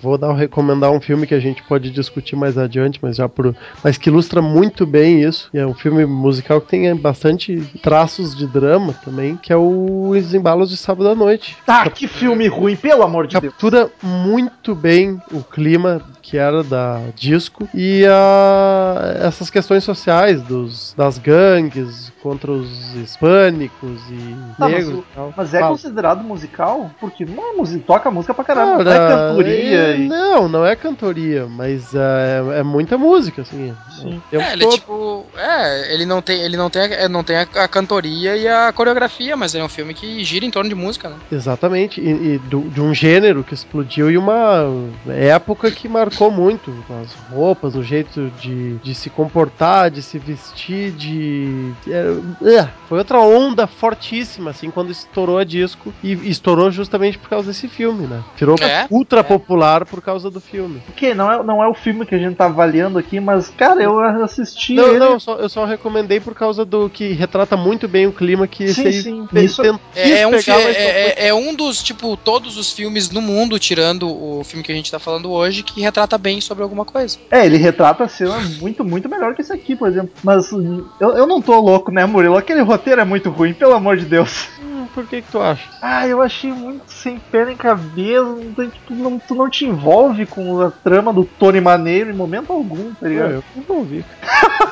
[0.00, 3.56] vou dar recomendar um filme que a gente pode discutir mais adiante, mas já por,
[3.82, 5.50] mas que ilustra muito bem isso.
[5.52, 10.10] E é um filme musical que tem bastante traços de drama também, que é o
[10.10, 11.56] Os Embalos de Sábado à Noite.
[11.66, 13.52] Ah, que filme ruim, pelo amor de Deus.
[13.52, 20.94] Captura muito bem o clima que era da disco e a, essas questões sociais dos,
[20.94, 25.34] das gangues contra os hispânicos e Tá, mas negros o- e tal.
[25.36, 25.72] Mas é Fala.
[25.72, 26.90] considerado musical?
[27.00, 30.08] Porque não é música, toca música pra caramba, não Cara, é cantoria é- e...
[30.08, 33.74] Não, não é cantoria, mas é, é muita música, assim.
[33.88, 34.22] Sim.
[34.30, 35.24] Tempo É, ele é tipo.
[35.36, 38.72] É, ele não tem, ele não tem, a, não tem a, a cantoria e a
[38.72, 41.16] coreografia, mas é um filme que gira em torno de música, né?
[41.30, 44.64] Exatamente, e, e do- de um gênero que explodiu e uma
[45.08, 46.72] época que marcou muito.
[47.02, 51.72] As roupas, o jeito de, de se comportar, de se vestir, de.
[51.86, 55.92] é, é, foi outra onda fortíssima, assim, quando estourou a disco.
[56.02, 58.20] E estourou justamente por causa desse filme, né?
[58.36, 59.22] Virou É, ultra é.
[59.22, 60.80] popular por causa do filme.
[60.88, 63.82] Ok, não é, não é o filme que a gente tá avaliando aqui, mas, cara,
[63.82, 64.98] eu assisti Não, ele...
[64.98, 68.46] não, eu só, eu só recomendei por causa do que retrata muito bem o clima
[68.46, 69.62] que Sim, esse sim, isso-
[69.94, 73.58] É, é um pegar, é, é- é um dos, tipo, todos os filmes no mundo,
[73.58, 77.18] tirando o filme que a gente tá falando hoje, que retrata bem sobre alguma coisa.
[77.30, 80.10] É, ele retrata a cena muito, muito melhor que esse aqui, por exemplo.
[80.22, 82.36] Mas hum, eu, eu não tô louco, né, Murilo?
[82.36, 84.48] Aquele roteiro é muito ruim, pelo amor de Deus.
[84.92, 85.68] Por que que tu acha?
[85.80, 88.22] Ah, eu achei muito sem pé nem cabeça.
[88.24, 92.52] Não, tipo, não, tu não te envolve com a trama do Tony Maneiro em momento
[92.52, 93.32] algum, tá ligado?
[93.32, 94.04] Eu não vou ver.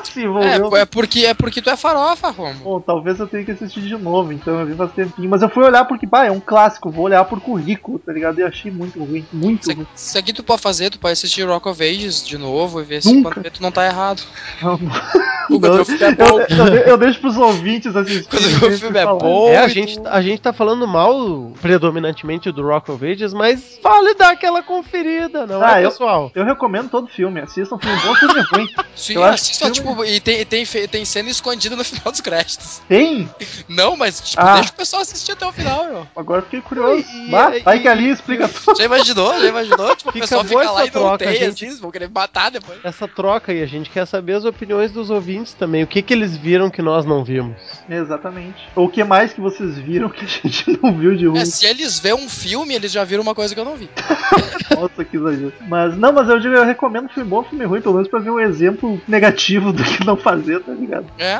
[0.03, 0.75] Se envolveu.
[0.75, 2.63] É, é porque é porque tu é farofa, Romo.
[2.63, 5.29] Bom, talvez eu tenha que assistir de novo, então eu vi faz tempinho.
[5.29, 8.39] Mas eu fui olhar porque, bah, é um clássico, vou olhar por currículo, tá ligado?
[8.39, 9.87] E eu achei muito ruim, muito Isso ruim.
[9.95, 13.01] isso aqui tu pode fazer, tu pode assistir Rock of Ages de novo e ver
[13.01, 14.21] se quando tu não tá errado.
[14.61, 18.59] Não, não, é eu, eu, eu- eu deixo pros ouvintes assistirem.
[18.59, 19.19] Quando o filme é eu falar.
[19.19, 19.49] bom.
[19.49, 23.79] É, a gente, tu- a gente tá falando mal predominantemente do Rock of Ages, mas
[23.81, 26.31] vale dar aquela conferida, não Ah, é, eu- pessoal?
[26.35, 28.67] Eu recomendo todo filme, assistam filme bom, filme ruim.
[28.95, 32.11] Sim, Eu acho assista, que filme- tipo, e tem, tem, tem cena escondida no final
[32.11, 32.81] dos créditos.
[32.87, 33.29] Tem?
[33.67, 34.55] Não, mas tipo, Ah.
[34.55, 36.07] deixa o pessoal assistir até o final, meu.
[36.15, 37.05] Agora eu fiquei curioso.
[37.13, 38.77] E- Bah, e- vai que ali explica tudo.
[38.77, 39.39] Já imaginou?
[39.39, 39.95] Já imaginou?
[39.95, 41.65] Tipo, o pessoal fica lá e não troca, tem, gente.
[41.65, 42.79] assim, vão querer matar depois.
[42.83, 45.83] Essa troca aí, a gente quer saber as opiniões dos ouvintes também.
[45.83, 47.55] O que que eles viram que nós não vimos?
[47.89, 48.67] Exatamente.
[48.75, 51.39] Ou o que mais que vocês viram que a gente não viu de ruim?
[51.39, 53.89] É, se eles verem um filme, eles já viram uma coisa que eu não vi.
[54.75, 55.53] Nossa, que exagero.
[55.67, 58.31] Mas, não, mas eu digo, eu recomendo filme bom, filme ruim, pelo menos pra ver
[58.31, 61.05] um exemplo negativo do que não fazer, tá ligado?
[61.17, 61.37] É.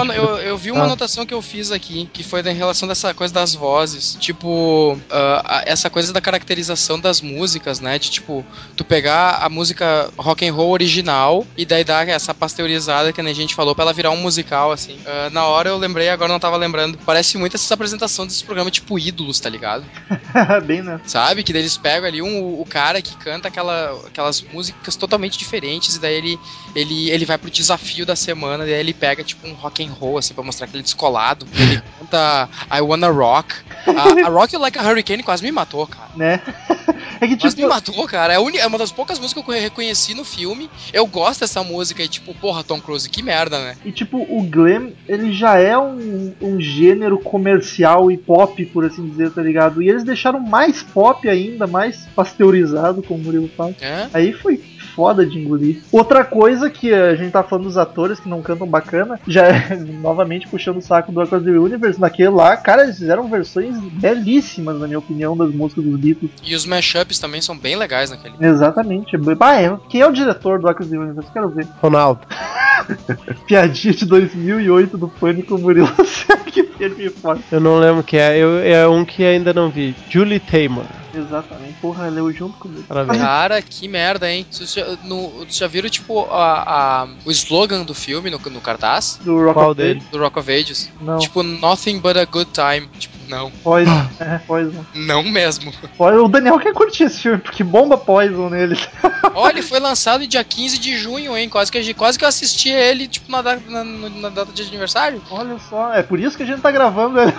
[0.00, 0.39] Eu, ano- eu, eu
[0.70, 0.86] vi uma Ah.
[0.86, 4.16] anotação que eu fiz aqui, que foi em relação dessa coisa das vozes.
[4.20, 7.98] Tipo, a- essa coisa da caracterização das músicas, né?
[7.98, 8.44] De tipo,
[8.76, 13.32] tu pegar a música rock and roll original e daí dar essa pasteurizada que a
[13.34, 14.98] gente falou pra ela virar um musical, assim.
[15.06, 16.98] Ah, na hora eu lembrei, agora não tava lembrando.
[17.04, 19.84] Parece muito essa apresentação desse programa tipo Ídolos, tá ligado?
[20.66, 21.00] Bem, né?
[21.06, 21.42] Sabe?
[21.42, 25.96] Que daí eles pegam ali um, o cara que canta aquela, aquelas músicas totalmente diferentes,
[25.96, 26.38] e daí ele,
[26.74, 29.90] ele, ele vai pro desafio da semana, e aí ele pega tipo um rock and
[29.92, 31.46] roll, assim, pra mostrar que ele é descolado.
[31.54, 33.54] Ele canta I Wanna Rock.
[33.86, 36.10] A, a Rock You Like a Hurricane quase me matou, cara.
[36.16, 36.40] Né?
[37.20, 38.32] É que, Quase me tipo, matou, cara.
[38.32, 40.70] É, é uma das poucas músicas que eu reconheci no filme.
[40.90, 43.76] Eu gosto dessa música e, tipo, porra, Tom Cruise, que merda, né?
[43.84, 49.06] e, tipo, o glam, ele já é um, um gênero comercial e pop, por assim
[49.06, 49.82] dizer, tá ligado?
[49.82, 53.74] E eles deixaram mais pop ainda, mais pasteurizado, como o Murilo fala.
[53.80, 54.08] É?
[54.14, 54.56] Aí foi
[54.94, 55.82] foda de engolir.
[55.92, 59.76] Outra coisa que a gente tá falando dos atores que não cantam bacana, já é
[60.00, 64.78] novamente puxando o saco do Across the Universe, naquele lá, cara, eles fizeram versões belíssimas,
[64.78, 66.30] na minha opinião, das músicas dos Beatles.
[66.42, 68.34] E os mashups também são bem legais naquele.
[68.40, 69.16] Exatamente.
[69.16, 71.30] Bah, é- quem é o diretor do Across the Universe?
[71.32, 71.66] Quero ver.
[71.80, 72.20] Ronaldo.
[73.46, 75.90] Piadinha de 2008 do Pânico Murilo
[76.46, 77.44] que firme e forte.
[77.50, 78.36] Eu não lembro que é.
[78.38, 79.94] Eu, é um que ainda não vi.
[80.08, 80.84] Julie Taymor.
[81.14, 81.74] Exatamente.
[81.80, 82.84] Porra, leu junto comigo.
[82.88, 83.20] Parabéns.
[83.20, 84.46] Cara, que merda, hein?
[84.50, 88.60] Vocês já, no, vocês já viram, tipo, a, a- o slogan do filme no, no
[88.60, 89.18] cartaz?
[89.22, 89.98] Do Rock Qual of dele?
[89.98, 90.08] Ages?
[90.10, 90.90] Do Rock of Ages?
[91.00, 91.18] Não.
[91.18, 92.88] Tipo, nothing but a good time.
[92.98, 93.50] Tipo, não.
[93.62, 94.06] Poison.
[94.18, 94.84] É, Poison.
[94.94, 95.72] Não mesmo.
[95.98, 98.76] O Daniel quer curtir esse filme, porque bomba Poison nele.
[99.34, 101.48] Olha, ele foi lançado dia 15 de junho, hein?
[101.48, 104.52] Quase que, a gente- quase que eu assisti ele, tipo, na, data- na, na data
[104.52, 105.22] de aniversário.
[105.30, 107.32] Olha só, é por isso que a gente tá gravando ele.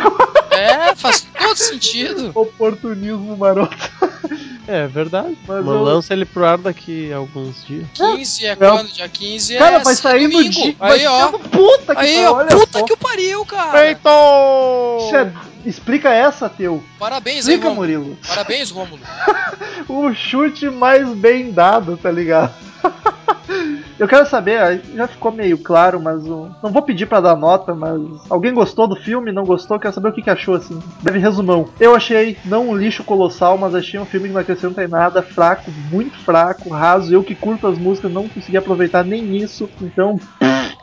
[0.51, 2.31] É, faz todo sentido.
[2.35, 3.60] Oportunismo maroto.
[4.67, 5.37] É verdade.
[5.45, 7.85] Mas eu- lança ele pro ar daqui a alguns dias.
[7.93, 8.87] 15 é quando?
[8.93, 10.75] Dia 15 Cara, é vai sair no dia.
[10.79, 11.27] vai Aí, ó.
[11.31, 12.45] Puta que Aí, pariu, ó.
[12.45, 12.85] Puta só.
[12.85, 13.71] que o pariu, cara.
[13.71, 14.09] Feito!
[14.99, 16.81] Isso Explica essa, teu.
[16.97, 17.81] Parabéns aí, Explica, Rômulo.
[17.87, 18.17] Murilo.
[18.25, 19.01] Parabéns, Rômulo.
[19.89, 22.53] O chute mais bem dado, tá ligado?
[24.01, 27.75] Eu quero saber, já ficou meio claro, mas o- não vou pedir pra dar nota,
[27.75, 29.77] mas alguém gostou do filme, não gostou?
[29.79, 30.79] Quero saber o que, que achou assim.
[31.03, 31.69] Breve resumão.
[31.79, 35.21] Eu achei não um lixo colossal, mas achei um filme que não acrescenta em nada,
[35.21, 37.13] fraco, muito fraco, raso.
[37.13, 40.17] Eu que curto as músicas não consegui aproveitar nem isso, então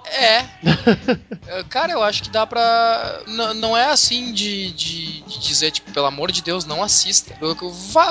[0.05, 0.45] É.
[1.51, 3.23] É, Cara, eu acho que dá pra.
[3.27, 7.35] N- não é assim de, de, de dizer, tipo, pelo amor de Deus, não assista.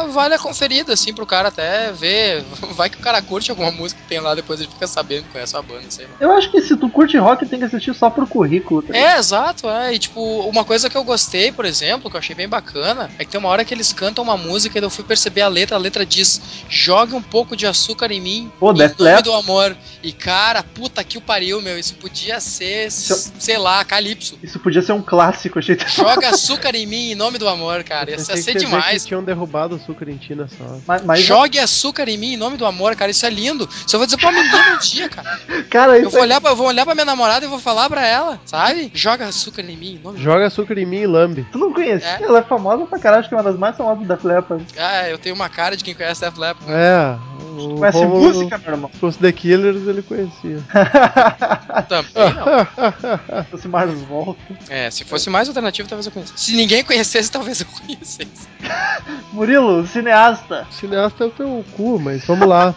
[0.10, 2.44] Vale a conferida, assim, pro cara até ver.
[2.74, 5.30] Vai que o cara curte alguma música que tem lá, depois ele fica sabendo que
[5.34, 6.14] conhece a banda, sei lá.
[6.20, 8.82] eu acho que se tu curte rock tem que assistir só por currículo.
[8.82, 8.98] Tá?
[8.98, 9.94] É, exato, é.
[9.94, 10.20] E tipo,
[10.50, 13.40] uma coisa que eu gostei, por exemplo, que eu achei bem bacana, é que tem
[13.40, 16.04] uma hora que eles cantam uma música e eu fui perceber a letra, a letra
[16.04, 19.78] diz: jogue um pouco de açúcar em mim, Pô, em nome do amor.
[20.02, 24.38] E cara, puta que o pariu, meu, isso podia ser, s- sei lá, Calypso.
[24.44, 25.78] Isso podia ser um clássico, achei.
[25.88, 28.10] Joga açúcar em mim em nome do amor, cara.
[28.12, 29.02] Ia Pensei que ser dizer demais.
[29.04, 30.80] Que tinham derrubado o açúcar em ti nessa hora.
[30.88, 33.12] Mas, mas Jogue açúcar em mim em nome do amor, cara.
[33.12, 33.68] Isso é lindo.
[33.86, 35.40] Isso eu vou dizer pra uma menina um dia, cara.
[35.70, 37.60] cara, Eu isso vou aí, olhar pra, eu vou olhar pra minha namorada e vou
[37.60, 38.92] falar pra ela, sabe?
[38.94, 41.46] Joga açúcar em mim em nome do Joga açúcar em mim e lambe.
[41.52, 42.24] tu não conhecia, É.
[42.24, 44.60] ela é famosa pra caralho, acho que é uma das mais famosas da Flepa.
[44.78, 46.72] Ah, eu tenho uma cara de quem conhece Def Leppard.
[46.72, 47.16] É.
[47.58, 48.90] O Conhece Rômulo- música, meu irmão?
[48.94, 50.60] Se fosse The Killers, ele conhecia.
[51.90, 53.44] Também não.
[53.44, 54.40] Se fosse Mars Volta.
[54.70, 56.40] É, se fosse mais alternativo, talvez eu conhecesse.
[56.46, 58.48] Se ninguém conhecesse, talvez eu conhecesse.
[59.34, 60.68] Murilo, cineasta.
[60.72, 62.76] Cineasta é o teu cu, mas vamos lá.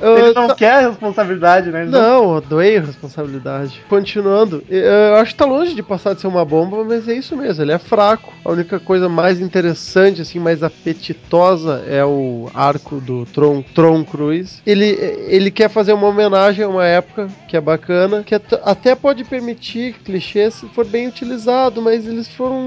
[0.00, 1.82] Ele não quer a responsabilidade, né?
[1.82, 3.82] Ele Não, odeio responsabilidade.
[3.88, 7.36] Continuando, eu acho que tá longe de passar de ser uma bomba, mas é isso
[7.36, 8.32] mesmo, ele é fraco.
[8.44, 14.60] A única coisa mais interessante, assim, mais apetitosa é o arco do Tron, Tron Cruise.
[14.66, 14.86] Ele,
[15.28, 19.24] ele quer fazer uma homenagem a uma época que é bacana, que at- até pode
[19.24, 22.58] permitir clichês se for bem utilizado, mas eles foram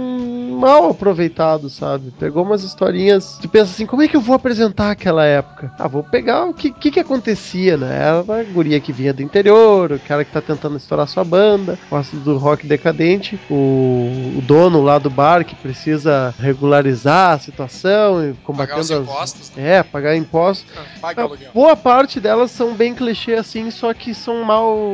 [0.60, 2.12] mal aproveitados, sabe?
[2.20, 5.72] Pegou umas historinhas, tu pensa assim, como é que eu vou apresentar aquela época?
[5.78, 7.96] Ah, vou pegar o que, que, que acontecia, né?
[7.96, 11.78] Era a guria que vinha do interior, o cara que tá tentando estourar sua banda,
[11.90, 18.30] gosta do rock decadente, o, o dono lá do bar que precisa regularizar a situação
[18.30, 19.52] e combatendo Pagar os as- impostos.
[19.56, 19.72] né?
[19.78, 20.66] É, pagar impostos.
[21.00, 21.52] Paga aluguel.
[21.54, 24.88] Boa parte delas são bem clichê assim, só que são mal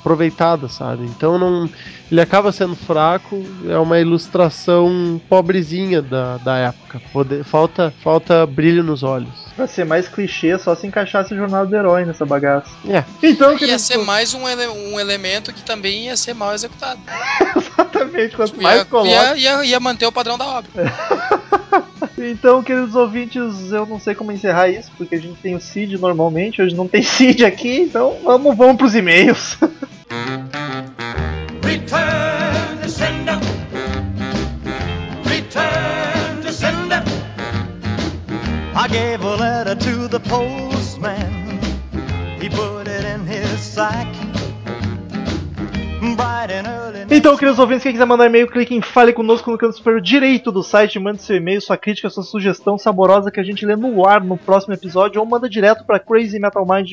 [0.00, 1.04] aproveitadas, sabe?
[1.04, 1.68] Então não.
[2.10, 7.02] Ele acaba sendo fraco, é uma ilustração pobrezinha da, da época.
[7.12, 9.28] Poder- falta, falta brilho nos olhos.
[9.56, 12.68] Pra ser mais clichê, só se encaixasse a jornada do herói nessa bagaça.
[12.88, 13.04] É.
[13.22, 17.00] Então, Ia querido, ser mais um, ele- um elemento que também ia ser mal executado.
[17.56, 19.08] exatamente, quanto Tipo, mais ia, coloca.
[19.10, 20.70] ia, ia, ia manter o padrão da obra.
[22.18, 25.98] Então, queridos ouvintes, eu não sei como encerrar isso, porque a gente tem o Cid
[25.98, 29.58] normalmente, hoje não tem Cid aqui, então vamos, vamos pros e-mails.
[31.62, 33.38] Return to sender.
[35.24, 37.02] Return to sender.
[38.74, 41.35] I gave a letter to the postman.
[42.46, 44.35] He put it in his sack.
[47.16, 50.52] Então, queridos ouvintes, quem quiser mandar e-mail, clique em Fale Conosco no canto superior direito
[50.52, 54.06] do site, mande seu e-mail, sua crítica, sua sugestão saborosa que a gente lê no
[54.06, 56.92] ar no próximo episódio, ou manda direto para crazymetalmind,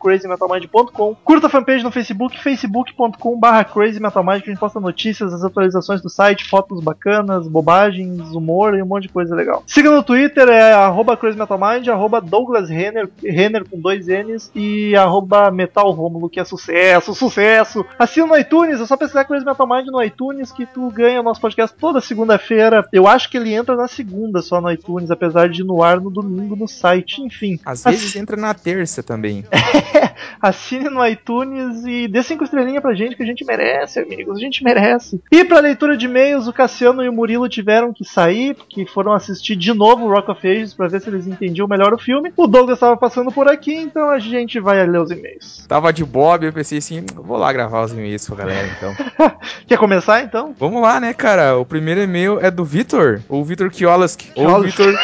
[0.00, 1.14] crazymetalmind.com.
[1.24, 6.02] Curta a fanpage no Facebook, facebook.com barra crazymetalmind, que a gente posta notícias, as atualizações
[6.02, 9.62] do site, fotos bacanas, bobagens, humor e um monte de coisa legal.
[9.64, 15.52] Siga no Twitter, é arroba crazymetalmind, arroba Douglas Renner, Renner com dois N's, e arroba
[15.52, 17.86] metalromulo, que é sucesso, sucesso!
[17.96, 21.22] Assina no iTunes, é só pesquisar Crazy Metal Mind no iTunes que tu ganha o
[21.22, 22.86] nosso podcast toda segunda-feira.
[22.92, 26.00] Eu acho que ele entra na segunda só no iTunes, apesar de ir no ar
[26.00, 27.20] no domingo no site.
[27.22, 29.44] Enfim, Às vezes entra na terça também.
[30.40, 34.36] assine no iTunes e dê cinco estrelinhas pra gente que a gente merece, amigos.
[34.36, 35.20] A gente merece.
[35.30, 39.12] E pra leitura de e-mails, o Cassiano e o Murilo tiveram que sair, porque foram
[39.12, 42.32] assistir de novo o Rock of Ages pra ver se eles entendiam melhor o filme.
[42.36, 45.66] O Douglas estava passando por aqui, então a gente vai ler os e-mails.
[45.66, 48.92] Tava de Bob, eu pensei assim, vou lá gravar os e-mails pra galera, então.
[49.66, 50.54] Quer começar então?
[50.58, 51.56] Vamos lá, né, cara?
[51.56, 54.62] O primeiro e-mail é do Vitor, ou Vitor Kiolaski, ou.
[54.62, 54.94] Vitor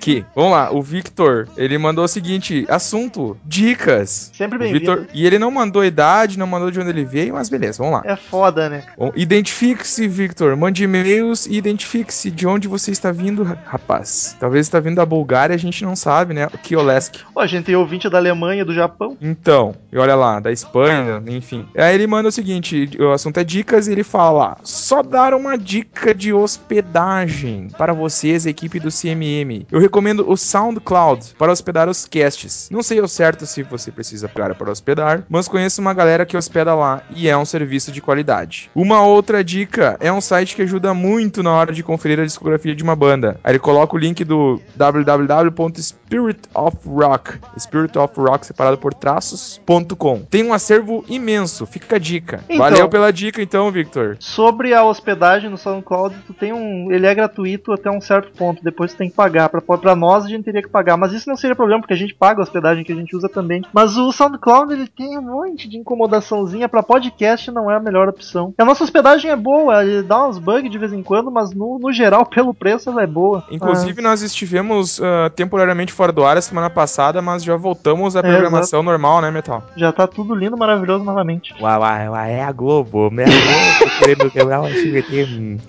[0.00, 0.24] Kioleski.
[0.34, 4.30] Vamos lá, o Victor, ele mandou o seguinte, assunto, dicas.
[4.34, 5.06] Sempre bem-vindo.
[5.12, 8.02] E ele não mandou idade, não mandou de onde ele veio, mas beleza, vamos lá.
[8.04, 8.84] É foda, né?
[9.14, 10.56] Identifique-se, Victor.
[10.56, 14.36] Mande e-mails e identifique-se de onde você está vindo, ra- rapaz.
[14.38, 16.46] Talvez está vindo da Bulgária, a gente não sabe, né?
[16.46, 17.20] O Kioleski.
[17.32, 19.16] Pô, a gente tem ouvinte da Alemanha, do Japão.
[19.20, 21.66] Então, e olha lá, da Espanha, enfim.
[21.76, 25.56] Aí ele manda o seguinte: o assunto é dicas e ele fala: só dar uma
[25.56, 29.66] dica de hospedagem para vocês, equipe do CMM.
[29.70, 29.93] Eu recomendo
[30.26, 32.68] o SoundCloud para hospedar os casts.
[32.70, 36.36] Não sei ao certo se você precisa pagar para hospedar, mas conheço uma galera que
[36.36, 38.70] hospeda lá e é um serviço de qualidade.
[38.74, 42.74] Uma outra dica é um site que ajuda muito na hora de conferir a discografia
[42.74, 43.38] de uma banda.
[43.44, 50.20] Aí ele coloca o link do www.spiritofrock, Spirit of Rock separado por traços.com.
[50.30, 52.40] Tem um acervo imenso, fica a dica.
[52.48, 54.16] Então- Valeu pela dica então, Victor.
[54.20, 58.62] Sobre a hospedagem no SoundCloud, tu tem um, ele é gratuito até um certo ponto,
[58.62, 59.48] depois tu tem que pagar.
[59.48, 61.96] Pra, pra nós a gente teria que pagar, mas isso não seria problema, porque a
[61.96, 63.62] gente paga a hospedagem que a gente usa também.
[63.72, 68.08] Mas o SoundCloud ele tem um monte de incomodaçãozinha, pra podcast não é a melhor
[68.08, 68.54] opção.
[68.58, 71.78] A nossa hospedagem é boa, ele dá uns bugs de vez em quando, mas no,
[71.78, 73.44] no geral, pelo preço, ela é boa.
[73.50, 78.20] Inclusive, nós estivemos ah, temporariamente fora do ar a semana passada, mas já voltamos à
[78.20, 79.62] É, programação normal, né, Metal?
[79.66, 81.54] Ah, já tá tudo lindo, maravilhoso novamente.
[81.60, 83.24] Uai, uai, uai, é a Globo, né?
[83.24, 84.64] A Globo querendo quebrar o.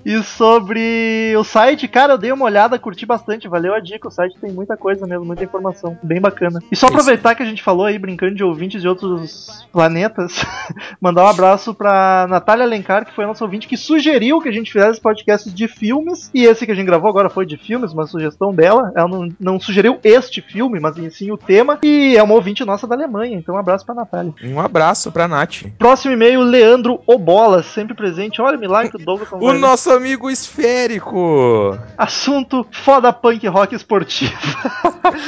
[0.06, 3.95] E sobre o site, cara, eu dei uma olhada, curti bastante, valeu a dica.
[4.04, 6.60] O site tem muita coisa mesmo, muita informação, bem bacana.
[6.72, 10.46] E só aproveitar que a gente falou aí, brincando de ouvintes de outros planetas,
[11.02, 14.52] mandar um abraço pra Natália Alencar, que foi a nossa ouvinte que sugeriu que a
[14.52, 16.30] gente fizesse podcasts de filmes.
[16.34, 18.92] E esse que a gente gravou agora foi de filmes, uma sugestão dela.
[18.96, 21.80] Ela não, não sugeriu este filme, mas sim o tema.
[21.84, 24.34] E é uma ouvinte nossa da Alemanha, então um abraço pra Natália.
[24.44, 25.64] Um abraço pra Nath.
[25.78, 28.42] Próximo e-mail, Leandro Obola, sempre presente.
[28.42, 31.78] Olha, milagre que o Douglas não O nosso amigo esférico.
[31.98, 34.34] Assunto foda punk rock esportivo.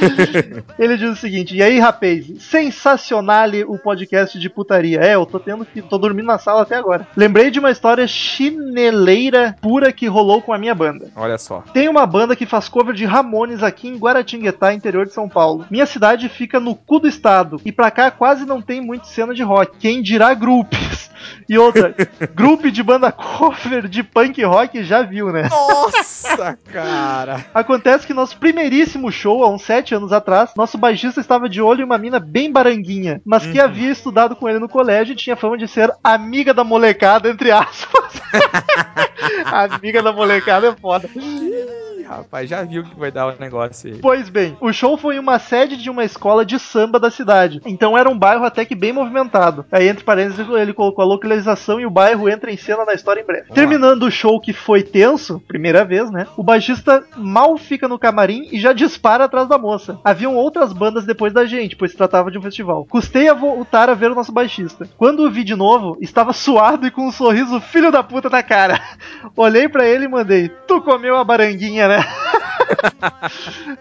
[0.78, 5.00] Ele diz o seguinte: E aí, rapaz, sensacionale o podcast de putaria.
[5.00, 5.82] É, eu tô tendo que.
[5.82, 7.08] tô dormindo na sala até agora.
[7.16, 11.12] Lembrei de uma história chineleira pura que rolou com a minha banda.
[11.16, 11.64] Olha só.
[11.74, 15.66] Tem uma banda que faz cover de Ramones aqui em Guaratinguetá, interior de São Paulo.
[15.70, 19.34] Minha cidade fica no cu do estado, e pra cá quase não tem muito cena
[19.34, 19.78] de rock.
[19.78, 21.10] Quem dirá grupos?
[21.50, 21.96] E outra,
[22.34, 25.48] grupo de banda cover de punk rock já viu, né?
[25.50, 27.46] Nossa, cara.
[27.54, 31.82] Acontece que nosso primeiríssimo show, há uns sete anos atrás, nosso baixista estava de olho
[31.82, 35.36] em uma mina bem baranguinha, mas que havia estudado com ele no colégio e tinha
[35.36, 38.22] fama de ser amiga da molecada, entre aspas.
[39.46, 41.10] amiga da molecada é foda.
[42.08, 44.00] Rapaz, já viu que vai dar o negócio aí.
[44.00, 47.62] Pois bem, o show foi em uma sede de uma escola de samba da cidade.
[47.66, 49.66] Então era um bairro até que bem movimentado.
[49.72, 53.22] Aí, entre parênteses, ele colocou a localização e o bairro entra em cena na história
[53.22, 53.54] em breve.
[53.54, 56.26] Terminando o show que foi tenso, primeira vez, né?
[56.38, 60.00] O baixista mal fica no camarim e já dispara atrás da moça.
[60.04, 62.86] Haviam outras bandas depois da gente, pois se tratava de um festival.
[62.90, 64.88] Custei a voltar a ver o nosso baixista.
[64.98, 68.42] Quando o vi de novo, estava suado e com um sorriso filho da puta na
[68.42, 68.80] cara.
[69.36, 71.97] Olhei pra ele e mandei: Tu comeu a baranguinha, né?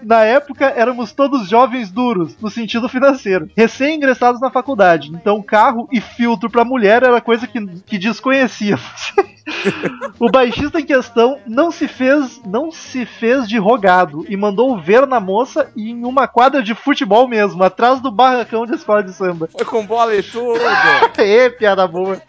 [0.02, 5.10] Na época, éramos todos jovens duros, no sentido financeiro, recém-ingressados na faculdade.
[5.12, 9.14] Então, carro e filtro pra mulher era coisa que, que desconhecíamos.
[10.18, 15.06] o baixista em questão não se fez, não se fez de rogado e mandou ver
[15.06, 19.12] na moça e em uma quadra de futebol mesmo, atrás do barracão de escola de
[19.12, 19.48] samba.
[19.52, 20.60] Foi com bola e tudo.
[21.18, 22.20] Ê, piada boa.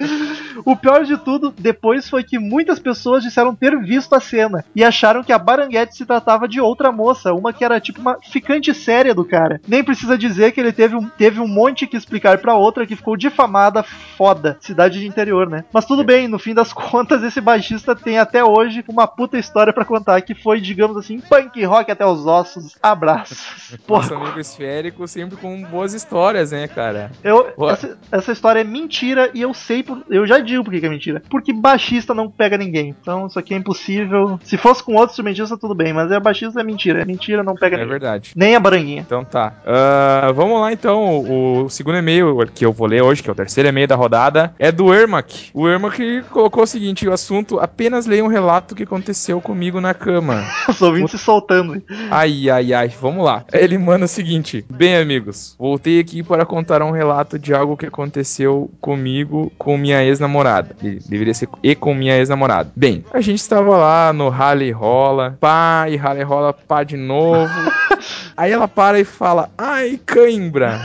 [0.66, 4.84] O pior de tudo, depois foi que muitas pessoas disseram ter visto a cena e
[4.84, 8.74] acharam que a Baranguete se tratava de outra moça, uma que era tipo uma ficante
[8.74, 9.62] séria do cara.
[9.68, 12.96] Nem precisa dizer que ele teve um, teve um monte que explicar pra outra que
[12.96, 14.58] ficou difamada foda.
[14.60, 15.64] Cidade de interior, né?
[15.72, 19.74] Mas tudo bem, no fim das contas, esse baixista tem até hoje uma puta história
[19.74, 22.78] pra contar que foi, digamos assim, punk rock até os ossos.
[22.82, 23.78] Abraços.
[23.88, 27.12] Nosso amigo esférico sempre com boas histórias, né, cara?
[27.24, 30.86] Eu, essa, essa história é mentira e eu sei, por, eu já digo por que
[30.86, 31.22] é mentira.
[31.30, 32.96] Porque baixista não pega ninguém.
[33.00, 34.40] Então isso aqui é impossível.
[34.44, 37.02] Se fosse com outro instrumentista, tudo bem, mas é baixista é mentira.
[37.02, 37.92] É mentira, não pega É ninguém.
[37.92, 38.32] verdade.
[38.36, 39.02] Nem a baranguinha.
[39.06, 39.54] Então tá.
[39.66, 41.20] Ah, vamos lá então.
[41.64, 44.54] O segundo e-mail que eu vou ler hoje, que é o terceiro e-mail da rodada,
[44.58, 45.50] é do Ermac.
[45.54, 49.94] O Ermac colocou o seguinte: o assunto apenas leia um relato que aconteceu comigo na
[49.94, 50.44] cama.
[50.70, 51.82] Os ouvintes se soltando.
[52.10, 53.44] Ai, ai, ai, vamos lá.
[53.52, 57.86] Ele manda o seguinte: Bem, amigos, voltei aqui para contar um relato de algo que
[57.86, 60.37] aconteceu comigo com minha ex-namorada.
[60.82, 62.72] De- Deveria ser e com minha ex-namorada.
[62.76, 67.52] Bem, a gente estava lá no rally rola, pá, e rally rola, pá de novo.
[68.38, 70.80] Aí ela para e fala: Ai, cãibra.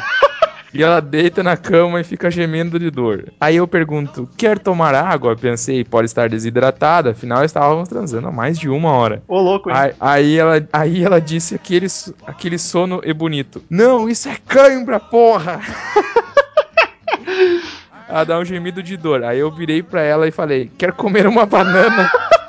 [0.74, 3.30] E ela deita na cama e fica gemendo de dor.
[3.38, 5.36] Aí eu pergunto: quer tomar água?
[5.36, 9.22] Pensei, pode estar desidratada, afinal estávamos transando há mais de uma hora.
[9.28, 9.76] Ô, louco, hein?
[9.78, 11.86] Aí, aí ela, aí ela disse aquele,
[12.26, 13.62] aquele sono é bonito.
[13.68, 15.60] Não, isso é cãibra, porra!
[18.12, 19.24] ela dá um gemido de dor.
[19.24, 22.10] Aí eu virei pra ela e falei: quer comer uma banana?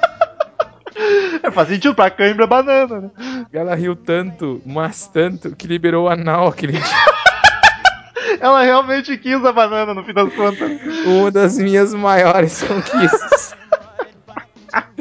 [1.42, 3.46] É, faz sentido pra cãibra banana, né?
[3.52, 6.82] Ela riu tanto, mas tanto, que liberou o anal aquele dia.
[8.40, 10.72] Ela realmente quis a banana no fim das contas.
[11.06, 13.54] Uma das minhas maiores conquistas.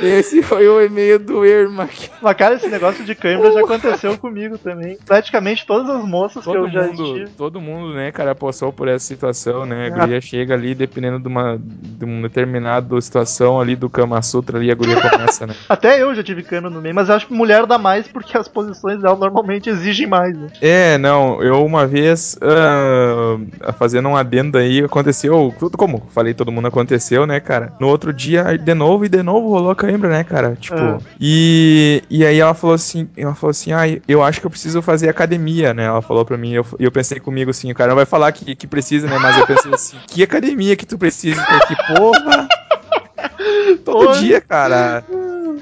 [0.00, 1.88] Esse foi o e-mail do Irma.
[2.22, 4.98] Mas, cara, esse negócio de câimbra já aconteceu comigo também.
[5.06, 7.30] Praticamente todas as moças que Todo eu já mundo, tive.
[7.30, 9.88] todo mundo, né, cara, passou por essa situação, né?
[9.88, 9.98] A Ah.
[10.00, 14.70] guria chega ali, dependendo de uma, de uma determinada situação ali do Kama Sutra ali,
[14.70, 15.54] a guria começa, né?
[15.68, 18.36] Até eu já tive câimbra no meio, mas eu acho que mulher dá mais porque
[18.36, 20.36] as posições dela normalmente exigem mais.
[20.36, 20.48] Né?
[20.60, 26.50] É, não, eu uma vez, ah, fazendo um adendo aí, aconteceu, tudo como falei, todo
[26.52, 27.72] mundo aconteceu, né, cara?
[27.80, 30.56] No outro dia, de novo e de novo rolou a cãibra, né, cara?
[30.58, 30.98] Tipo, Ah.
[31.20, 34.80] e, e aí ela falou assim, ela falou assim, ai, eu acho que eu preciso
[34.80, 35.84] fazer academia, né?
[35.84, 38.30] Ela falou pra mim, e eu, eu pensei comigo assim, o cara não vai falar
[38.32, 39.18] que, que precisa, né?
[39.18, 41.42] Mas eu pensei assim, que academia que tu precisa?
[41.42, 42.48] Porque, porra!
[43.84, 45.04] Todo dia, cara.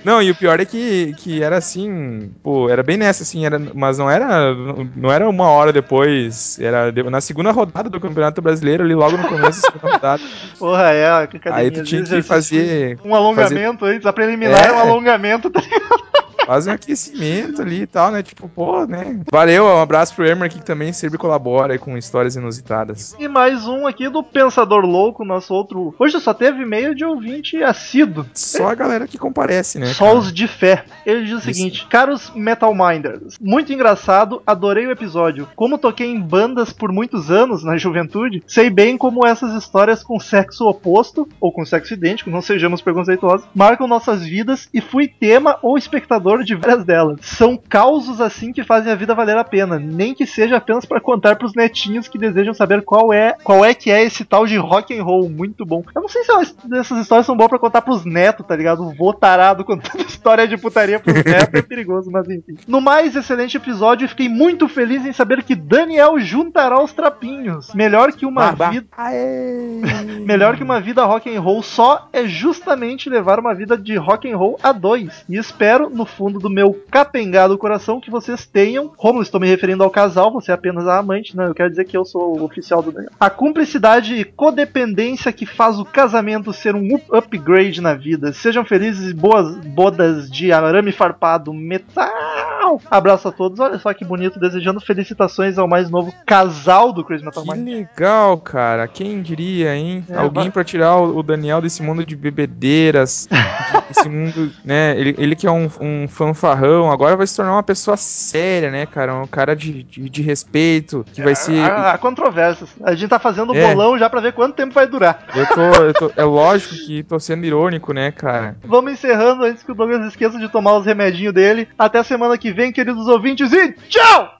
[0.08, 3.58] Não, e o pior é que, que era assim, pô, era bem nessa, assim, era,
[3.74, 4.54] mas não era,
[4.96, 9.28] não era uma hora depois, era na segunda rodada do Campeonato Brasileiro, ali logo no
[9.28, 10.22] começo da segunda rodada.
[10.58, 11.54] Porra, é, a academia.
[11.58, 14.80] Aí tu tinha que fazer, Um alongamento antes, a preliminar é um É.
[14.80, 16.07] alongamento, tá ligado?
[16.48, 18.22] Fazer um aquecimento ali e tal, né?
[18.22, 19.20] Tipo, pô, né?
[19.30, 23.14] Valeu, um abraço pro Emer aqui que também sempre colabora com histórias inusitadas.
[23.18, 25.94] E mais um aqui do Pensador Louco, nosso outro.
[25.98, 28.24] Hoje só teve e-mail de ouvinte assíduo.
[28.32, 29.88] Só a galera que comparece, né?
[29.88, 30.18] Só cara?
[30.18, 30.86] os de fé.
[31.04, 35.46] Ele diz o seguinte: Caros Metal Minders, muito engraçado, adorei o episódio.
[35.54, 40.18] Como toquei em bandas por muitos anos na juventude, sei bem como essas histórias com
[40.18, 45.58] sexo oposto, ou com sexo idêntico, não sejamos preconceituosos, marcam nossas vidas e fui tema
[45.60, 47.20] ou espectador de várias delas.
[47.22, 51.00] São causos assim que fazem a vida valer a pena, nem que seja apenas para
[51.00, 54.56] contar pros netinhos que desejam saber qual é, qual é que é esse tal de
[54.56, 55.82] rock and roll, muito bom.
[55.94, 58.82] Eu não sei se elas- essas histórias são boas pra contar pros netos, tá ligado?
[58.82, 62.56] O vô tarado contando história de putaria pros netos é perigoso, mas enfim.
[62.66, 67.72] No mais excelente episódio, fiquei muito feliz em saber que Daniel juntará os trapinhos.
[67.74, 68.70] Melhor que uma Bah, bah.
[68.70, 68.86] vida
[70.26, 74.30] Melhor que uma vida rock and roll só é justamente levar uma vida de rock
[74.30, 75.24] and roll a dois.
[75.28, 79.82] E espero, no fundo do meu capengado coração, que vocês tenham, como estou me referindo
[79.84, 82.44] ao casal, você é apenas a amante, não, eu quero dizer que eu sou o
[82.44, 83.12] oficial do Daniel.
[83.20, 88.32] A cumplicidade e codependência que faz o casamento ser um up- upgrade na vida.
[88.32, 92.80] Sejam felizes e boas bodas de arame farpado metal.
[92.90, 93.58] Abraço a todos.
[93.60, 97.66] Olha só que bonito, desejando felicitações ao mais novo casal do Crazy Metal Que Mind.
[97.68, 98.86] legal, cara.
[98.86, 100.04] Quem diria, hein?
[100.08, 103.28] É, Alguém vai- pra tirar o Daniel desse mundo de bebedeiras,
[103.88, 104.98] desse mundo, né?
[104.98, 108.84] Ele, ele que é um, um fanfarrão, agora vai se tornar uma pessoa séria, né,
[108.86, 109.14] cara?
[109.14, 111.58] Um cara de, de, de respeito, que vai ser.
[111.70, 112.68] Há, há controvérsias.
[112.82, 113.68] A gente tá fazendo o É.
[113.72, 115.24] bolão já pra ver quanto tempo vai durar.
[115.34, 118.56] Eu tô, eu tô- É lógico que tô sendo irônico, né, cara?
[118.64, 121.68] Vamos encerrando antes que o Douglas esqueça de tomar os remedinhos dele.
[121.78, 124.34] Até semana que vem, queridos ouvintes, e tchau!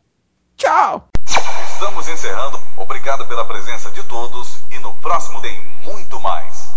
[0.57, 1.09] Tchau!
[1.73, 2.59] Estamos encerrando.
[2.77, 6.67] Obrigado pela presença de todos e no próximo tem muito mais.